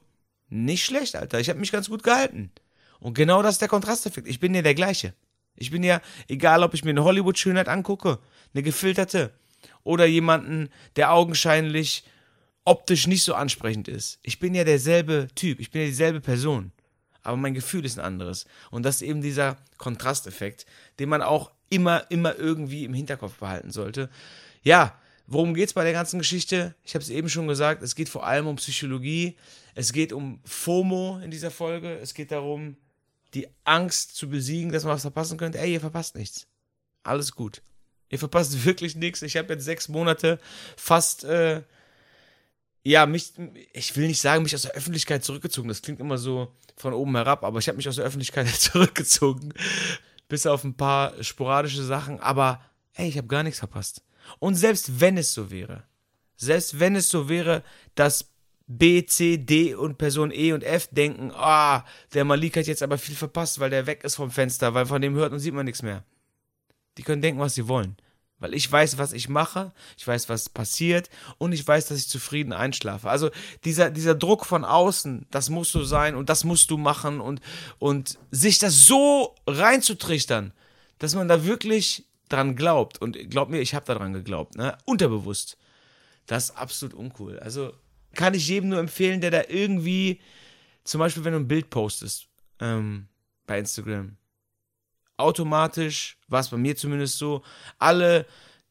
nicht 0.49 0.85
schlecht, 0.85 1.15
Alter. 1.15 1.39
Ich 1.39 1.49
habe 1.49 1.59
mich 1.59 1.71
ganz 1.71 1.89
gut 1.89 2.03
gehalten. 2.03 2.51
Und 2.99 3.15
genau 3.15 3.41
das 3.41 3.55
ist 3.55 3.61
der 3.61 3.67
Kontrasteffekt. 3.67 4.27
Ich 4.27 4.39
bin 4.39 4.53
ja 4.53 4.61
der 4.61 4.75
gleiche. 4.75 5.13
Ich 5.55 5.71
bin 5.71 5.83
ja, 5.83 6.01
egal 6.27 6.61
ob 6.61 6.75
ich 6.75 6.85
mir 6.85 6.91
eine 6.91 7.03
Hollywood-Schönheit 7.03 7.67
angucke, 7.67 8.19
eine 8.53 8.61
gefilterte, 8.61 9.33
oder 9.83 10.05
jemanden, 10.05 10.69
der 10.95 11.11
augenscheinlich 11.13 12.03
optisch 12.63 13.07
nicht 13.07 13.23
so 13.23 13.33
ansprechend 13.33 13.87
ist. 13.87 14.19
Ich 14.21 14.39
bin 14.39 14.53
ja 14.53 14.63
derselbe 14.63 15.29
Typ, 15.33 15.59
ich 15.59 15.71
bin 15.71 15.81
ja 15.81 15.87
dieselbe 15.87 16.21
Person 16.21 16.71
aber 17.27 17.37
mein 17.37 17.53
Gefühl 17.53 17.83
ist 17.83 17.99
ein 17.99 18.05
anderes. 18.05 18.45
Und 18.71 18.83
das 18.83 18.95
ist 18.95 19.01
eben 19.01 19.21
dieser 19.21 19.57
Kontrasteffekt, 19.77 20.65
den 20.97 21.09
man 21.09 21.21
auch 21.21 21.51
immer, 21.69 22.09
immer 22.09 22.39
irgendwie 22.39 22.85
im 22.85 22.93
Hinterkopf 22.93 23.35
behalten 23.35 23.69
sollte. 23.71 24.09
Ja, 24.63 24.97
worum 25.27 25.53
geht 25.53 25.67
es 25.67 25.73
bei 25.73 25.83
der 25.83 25.91
ganzen 25.91 26.19
Geschichte? 26.19 26.73
Ich 26.85 26.95
habe 26.95 27.03
es 27.03 27.09
eben 27.09 27.27
schon 27.27 27.49
gesagt, 27.49 27.83
es 27.83 27.95
geht 27.95 28.07
vor 28.07 28.25
allem 28.25 28.47
um 28.47 28.55
Psychologie, 28.55 29.35
es 29.75 29.91
geht 29.91 30.13
um 30.13 30.39
FOMO 30.45 31.19
in 31.21 31.29
dieser 31.29 31.51
Folge, 31.51 31.99
es 31.99 32.13
geht 32.13 32.31
darum, 32.31 32.77
die 33.33 33.49
Angst 33.65 34.15
zu 34.15 34.29
besiegen, 34.29 34.71
dass 34.71 34.85
man 34.85 34.93
was 34.93 35.01
verpassen 35.01 35.37
könnte. 35.37 35.59
Ey, 35.59 35.73
ihr 35.73 35.81
verpasst 35.81 36.15
nichts. 36.15 36.47
Alles 37.03 37.33
gut. 37.33 37.61
Ihr 38.09 38.19
verpasst 38.19 38.63
wirklich 38.65 38.95
nichts. 38.95 39.21
Ich 39.21 39.35
habe 39.35 39.53
jetzt 39.53 39.65
sechs 39.65 39.89
Monate 39.89 40.39
fast 40.77 41.25
äh, 41.25 41.61
ja, 42.87 43.05
mich, 43.05 43.33
ich 43.73 43.93
will 43.97 44.07
nicht 44.07 44.21
sagen, 44.21 44.43
mich 44.43 44.55
aus 44.55 44.61
der 44.61 44.71
Öffentlichkeit 44.71 45.21
zurückgezogen. 45.21 45.67
Das 45.67 45.81
klingt 45.81 45.99
immer 45.99 46.17
so 46.17 46.53
von 46.77 46.93
oben 46.93 47.17
herab, 47.17 47.43
aber 47.43 47.59
ich 47.59 47.67
habe 47.67 47.75
mich 47.75 47.89
aus 47.89 47.97
der 47.97 48.05
Öffentlichkeit 48.05 48.47
zurückgezogen. 48.47 49.53
Bis 50.29 50.45
auf 50.45 50.63
ein 50.63 50.77
paar 50.77 51.21
sporadische 51.21 51.83
Sachen. 51.83 52.21
Aber, 52.21 52.61
ey, 52.93 53.09
ich 53.09 53.17
habe 53.17 53.27
gar 53.27 53.43
nichts 53.43 53.59
verpasst. 53.59 54.03
Und 54.39 54.55
selbst 54.55 55.01
wenn 55.01 55.17
es 55.17 55.33
so 55.33 55.51
wäre, 55.51 55.83
selbst 56.37 56.79
wenn 56.79 56.95
es 56.95 57.09
so 57.09 57.27
wäre, 57.27 57.61
dass 57.95 58.31
B, 58.67 59.05
C, 59.05 59.37
D 59.37 59.75
und 59.75 59.97
Person 59.97 60.31
E 60.31 60.53
und 60.53 60.63
F 60.63 60.87
denken, 60.89 61.31
ah, 61.33 61.83
der 62.13 62.23
Malik 62.23 62.55
hat 62.55 62.67
jetzt 62.67 62.83
aber 62.83 62.97
viel 62.97 63.15
verpasst, 63.15 63.59
weil 63.59 63.69
der 63.69 63.85
weg 63.85 64.05
ist 64.05 64.15
vom 64.15 64.31
Fenster, 64.31 64.73
weil 64.73 64.85
von 64.85 65.01
dem 65.01 65.15
hört 65.15 65.33
und 65.33 65.39
sieht 65.39 65.53
man 65.53 65.65
nichts 65.65 65.83
mehr. 65.83 66.05
Die 66.97 67.03
können 67.03 67.21
denken, 67.21 67.41
was 67.41 67.55
sie 67.55 67.67
wollen. 67.67 67.97
Weil 68.39 68.53
ich 68.53 68.71
weiß, 68.71 68.99
was 68.99 69.13
ich 69.13 69.29
mache, 69.29 69.71
ich 69.97 70.07
weiß, 70.07 70.29
was 70.29 70.49
passiert 70.49 71.09
und 71.39 71.53
ich 71.53 71.67
weiß, 71.67 71.87
dass 71.87 71.97
ich 71.97 72.07
zufrieden 72.07 72.53
einschlafe. 72.53 73.09
Also 73.09 73.31
dieser, 73.65 73.89
dieser 73.89 74.13
Druck 74.13 74.45
von 74.45 74.63
außen, 74.63 75.25
das 75.31 75.49
musst 75.49 75.73
du 75.73 75.83
sein 75.83 76.15
und 76.15 76.29
das 76.29 76.43
musst 76.43 76.69
du 76.69 76.77
machen 76.77 77.19
und, 77.19 77.41
und 77.79 78.19
sich 78.29 78.59
das 78.59 78.85
so 78.85 79.35
reinzutrichtern, 79.47 80.53
dass 80.99 81.15
man 81.15 81.27
da 81.27 81.45
wirklich 81.45 82.05
dran 82.29 82.55
glaubt. 82.55 83.01
Und 83.01 83.17
glaub 83.29 83.49
mir, 83.49 83.59
ich 83.59 83.73
habe 83.73 83.85
daran 83.85 84.13
geglaubt, 84.13 84.55
ne? 84.55 84.77
Unterbewusst. 84.85 85.57
Das 86.27 86.45
ist 86.45 86.57
absolut 86.57 86.93
uncool. 86.93 87.39
Also 87.39 87.73
kann 88.13 88.33
ich 88.33 88.47
jedem 88.47 88.69
nur 88.69 88.79
empfehlen, 88.79 89.21
der 89.21 89.31
da 89.31 89.43
irgendwie, 89.47 90.19
zum 90.83 90.99
Beispiel, 90.99 91.23
wenn 91.23 91.33
du 91.33 91.39
ein 91.39 91.47
Bild 91.47 91.69
postest 91.69 92.27
ähm, 92.59 93.07
bei 93.45 93.57
Instagram, 93.59 94.17
automatisch, 95.17 96.17
war 96.27 96.39
es 96.39 96.49
bei 96.49 96.57
mir 96.57 96.75
zumindest 96.75 97.17
so, 97.17 97.43
alle 97.79 98.25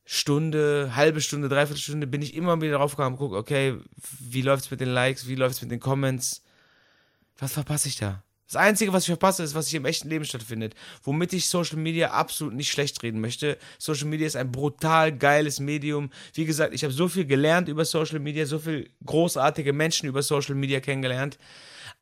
Stunde, 0.05 0.93
halbe 0.95 1.21
Stunde, 1.21 1.49
dreiviertel 1.49 1.83
Stunde 1.83 2.07
bin 2.07 2.23
ich 2.23 2.35
immer 2.35 2.61
wieder 2.61 2.79
drauf 2.79 2.97
gekommen, 2.97 3.17
guck, 3.17 3.33
okay, 3.33 3.77
wie 4.21 4.43
läuft's 4.43 4.71
mit 4.71 4.81
den 4.81 4.91
Likes, 4.91 5.27
wie 5.27 5.35
läuft's 5.35 5.61
mit 5.63 5.71
den 5.71 5.81
Comments? 5.81 6.43
Was 7.39 7.53
verpasse 7.53 7.89
ich 7.89 7.97
da? 7.97 8.23
Das 8.47 8.55
Einzige, 8.55 8.93
was 8.93 9.03
ich 9.03 9.09
verpasse, 9.09 9.43
ist, 9.43 9.57
was 9.57 9.67
sich 9.67 9.75
im 9.75 9.85
echten 9.85 10.09
Leben 10.09 10.25
stattfindet. 10.25 10.77
Womit 11.03 11.33
ich 11.33 11.49
Social 11.49 11.79
Media 11.79 12.13
absolut 12.13 12.55
nicht 12.55 12.71
schlecht 12.71 13.03
reden 13.03 13.21
möchte. 13.21 13.59
Social 13.79 14.07
Media 14.07 14.27
ist 14.27 14.37
ein 14.37 14.53
brutal 14.53 15.11
geiles 15.17 15.59
Medium. 15.59 16.11
Wie 16.33 16.45
gesagt, 16.45 16.73
ich 16.73 16.85
habe 16.85 16.95
so 16.95 17.09
viel 17.09 17.25
gelernt 17.25 17.69
über 17.69 17.85
Social 17.85 18.21
Media, 18.21 18.47
so 18.47 18.61
viel 18.61 18.89
großartige 19.05 19.73
Menschen 19.73 20.09
über 20.09 20.23
Social 20.23 20.55
Media 20.55 20.79
kennengelernt. 20.79 21.39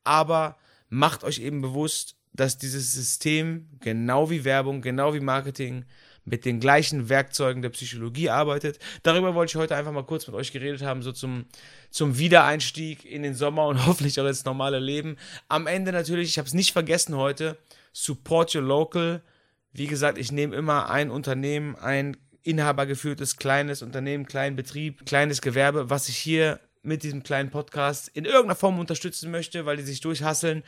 Aber 0.04 0.59
macht 0.90 1.24
euch 1.24 1.38
eben 1.38 1.62
bewusst, 1.62 2.14
dass 2.35 2.59
dieses 2.59 2.92
System, 2.92 3.68
genau 3.81 4.29
wie 4.29 4.44
Werbung, 4.44 4.83
genau 4.83 5.14
wie 5.14 5.20
Marketing, 5.20 5.85
mit 6.25 6.44
den 6.44 6.59
gleichen 6.59 7.09
Werkzeugen 7.09 7.62
der 7.62 7.68
Psychologie 7.70 8.31
arbeitet. 8.31 8.79
Darüber 9.03 9.35
wollte 9.35 9.53
ich 9.53 9.57
heute 9.57 9.77
einfach 9.77 9.92
mal 9.92 10.05
kurz 10.05 10.27
mit 10.27 10.35
euch 10.35 10.53
geredet 10.53 10.83
haben, 10.83 11.03
so 11.03 11.12
zum, 11.12 11.44
zum 11.90 12.18
Wiedereinstieg 12.18 13.05
in 13.05 13.23
den 13.23 13.35
Sommer 13.35 13.66
und 13.66 13.87
hoffentlich 13.87 14.20
auch 14.20 14.27
ins 14.27 14.44
normale 14.44 14.79
Leben. 14.79 15.16
Am 15.49 15.66
Ende 15.66 15.92
natürlich, 15.92 16.31
ich 16.31 16.38
habe 16.38 16.49
es 16.49 16.55
nicht 16.55 16.73
vergessen 16.73 17.16
heute, 17.16 17.59
support 17.92 18.55
your 18.55 18.62
local. 18.62 19.23
Wie 19.73 19.87
gesagt, 19.87 20.18
ich 20.18 20.33
nehme 20.33 20.57
immer 20.57 20.90
ein 20.90 21.11
Unternehmen, 21.11 21.77
ein 21.77 22.16
inhabergeführtes 22.42 23.37
kleines 23.37 23.83
Unternehmen, 23.83 24.27
kleinen 24.27 24.57
Betrieb, 24.57 25.07
kleines 25.07 25.40
Gewerbe, 25.40 25.90
was 25.90 26.09
ich 26.09 26.16
hier 26.16 26.61
mit 26.85 27.03
diesem 27.03 27.23
kleinen 27.23 27.51
Podcast 27.51 28.09
in 28.09 28.25
irgendeiner 28.25 28.55
Form 28.55 28.79
unterstützen 28.79 29.31
möchte, 29.31 29.66
weil 29.66 29.77
die 29.77 29.83
sich 29.83 30.01
durchhasseln. 30.01 30.62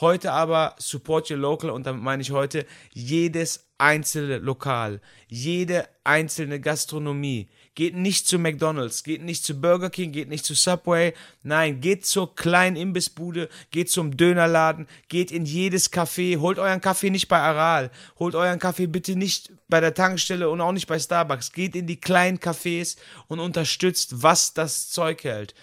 Heute 0.00 0.32
aber 0.32 0.74
support 0.78 1.30
your 1.30 1.38
local 1.38 1.70
und 1.70 1.86
damit 1.86 2.02
meine 2.02 2.22
ich 2.22 2.30
heute 2.30 2.66
jedes 2.92 3.68
einzelne 3.78 4.38
Lokal, 4.38 5.00
jede 5.28 5.88
einzelne 6.04 6.60
Gastronomie. 6.60 7.48
Geht 7.78 7.94
nicht 7.94 8.26
zu 8.26 8.40
McDonald's, 8.40 9.04
geht 9.04 9.22
nicht 9.22 9.44
zu 9.44 9.54
Burger 9.54 9.88
King, 9.88 10.10
geht 10.10 10.28
nicht 10.28 10.44
zu 10.44 10.54
Subway. 10.54 11.14
Nein, 11.44 11.80
geht 11.80 12.04
zur 12.04 12.34
kleinen 12.34 12.74
Imbissbude, 12.74 13.48
geht 13.70 13.88
zum 13.88 14.16
Dönerladen, 14.16 14.88
geht 15.08 15.30
in 15.30 15.44
jedes 15.44 15.92
Café, 15.92 16.40
holt 16.40 16.58
euren 16.58 16.80
Kaffee 16.80 17.10
nicht 17.10 17.28
bei 17.28 17.38
Aral, 17.38 17.92
holt 18.18 18.34
euren 18.34 18.58
Kaffee 18.58 18.88
bitte 18.88 19.14
nicht 19.14 19.52
bei 19.68 19.78
der 19.78 19.94
Tankstelle 19.94 20.50
und 20.50 20.60
auch 20.60 20.72
nicht 20.72 20.88
bei 20.88 20.98
Starbucks. 20.98 21.52
Geht 21.52 21.76
in 21.76 21.86
die 21.86 22.00
kleinen 22.00 22.40
Cafés 22.40 22.96
und 23.28 23.38
unterstützt, 23.38 24.24
was 24.24 24.54
das 24.54 24.90
Zeug 24.90 25.22
hält. 25.22 25.54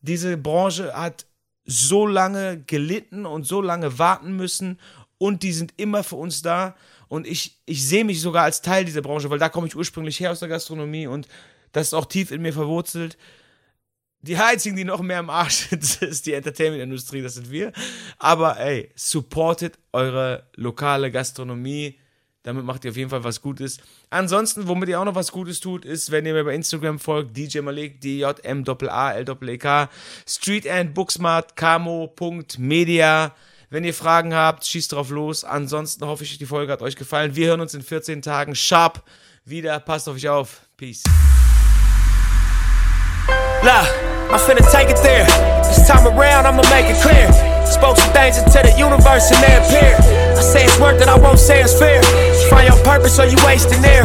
Diese 0.00 0.36
Branche 0.36 0.92
hat 0.92 1.24
so 1.64 2.04
lange 2.04 2.64
gelitten 2.66 3.26
und 3.26 3.46
so 3.46 3.62
lange 3.62 3.96
warten 3.96 4.34
müssen 4.34 4.80
und 5.18 5.44
die 5.44 5.52
sind 5.52 5.74
immer 5.76 6.02
für 6.02 6.16
uns 6.16 6.42
da 6.42 6.74
und 7.06 7.28
ich, 7.28 7.60
ich 7.64 7.86
sehe 7.86 8.04
mich 8.04 8.20
sogar 8.20 8.42
als 8.42 8.60
Teil 8.60 8.84
dieser 8.84 9.02
Branche, 9.02 9.30
weil 9.30 9.38
da 9.38 9.48
komme 9.48 9.68
ich 9.68 9.76
ursprünglich 9.76 10.18
her 10.18 10.32
aus 10.32 10.40
der 10.40 10.48
Gastronomie 10.48 11.06
und 11.06 11.28
das 11.72 11.88
ist 11.88 11.94
auch 11.94 12.06
tief 12.06 12.30
in 12.30 12.42
mir 12.42 12.52
verwurzelt. 12.52 13.16
Die 14.22 14.36
einzigen, 14.36 14.76
die 14.76 14.84
noch 14.84 15.00
mehr 15.00 15.20
im 15.20 15.30
Arsch 15.30 15.68
sind, 15.70 16.02
ist 16.02 16.26
die 16.26 16.34
Entertainment-Industrie, 16.34 17.22
das 17.22 17.34
sind 17.34 17.50
wir. 17.50 17.72
Aber 18.18 18.58
ey, 18.58 18.90
supportet 18.94 19.78
eure 19.92 20.48
lokale 20.56 21.10
Gastronomie 21.10 21.98
damit 22.42 22.64
macht 22.64 22.84
ihr 22.84 22.90
auf 22.90 22.96
jeden 22.96 23.10
Fall 23.10 23.22
was 23.22 23.42
Gutes. 23.42 23.78
Ansonsten, 24.08 24.66
womit 24.66 24.88
ihr 24.88 24.98
auch 25.00 25.04
noch 25.04 25.14
was 25.14 25.30
Gutes 25.30 25.60
tut, 25.60 25.84
ist, 25.84 26.10
wenn 26.10 26.24
ihr 26.24 26.32
mir 26.32 26.44
bei 26.44 26.54
Instagram 26.54 26.98
folgt, 26.98 27.36
DJ 27.36 27.60
Malik, 27.60 28.00
D-J-M-A-L-L-K, 28.00 29.90
Street 30.26 30.66
and 30.68 30.94
Booksmart, 30.94 31.54
Camo.media. 31.56 33.34
Wenn 33.68 33.84
ihr 33.84 33.94
Fragen 33.94 34.34
habt, 34.34 34.64
schießt 34.64 34.92
drauf 34.92 35.10
los. 35.10 35.44
Ansonsten 35.44 36.06
hoffe 36.06 36.24
ich, 36.24 36.38
die 36.38 36.46
Folge 36.46 36.72
hat 36.72 36.82
euch 36.82 36.96
gefallen. 36.96 37.36
Wir 37.36 37.48
hören 37.48 37.60
uns 37.60 37.74
in 37.74 37.82
14 37.82 38.22
Tagen 38.22 38.54
sharp 38.54 39.04
wieder. 39.44 39.78
Passt 39.78 40.08
auf 40.08 40.16
euch 40.16 40.28
auf. 40.28 40.62
Peace. 40.76 41.02
Look, 43.62 43.86
I'm 44.32 44.40
finna 44.40 44.64
take 44.72 44.88
it 44.88 44.96
there. 45.02 45.26
This 45.68 45.86
time 45.86 46.06
around, 46.06 46.46
I'ma 46.46 46.62
make 46.70 46.86
it 46.88 46.96
clear. 47.02 47.28
Spoke 47.66 47.98
some 47.98 48.12
things 48.12 48.38
into 48.38 48.60
the 48.62 48.72
universe 48.78 49.30
and 49.30 49.40
they 49.44 49.54
appear. 49.60 49.96
I 50.36 50.40
say 50.40 50.64
it's 50.64 50.78
work 50.80 50.98
that 50.98 51.08
I 51.08 51.18
won't 51.18 51.38
say 51.38 51.60
it's 51.60 51.78
fair. 51.78 52.02
Find 52.48 52.66
your 52.68 52.82
purpose 52.82 53.18
or 53.18 53.26
you 53.26 53.36
wasting 53.44 53.82
there. 53.82 54.04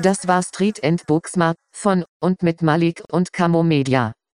Das 0.00 0.26
war 0.26 0.42
Street 0.42 0.82
and 0.82 1.04
Booksmart 1.06 1.56
von 1.72 2.04
und 2.20 2.42
mit 2.42 2.62
Malik 2.62 3.02
und 3.12 3.32
Camo 3.32 3.62
Media. 3.62 4.12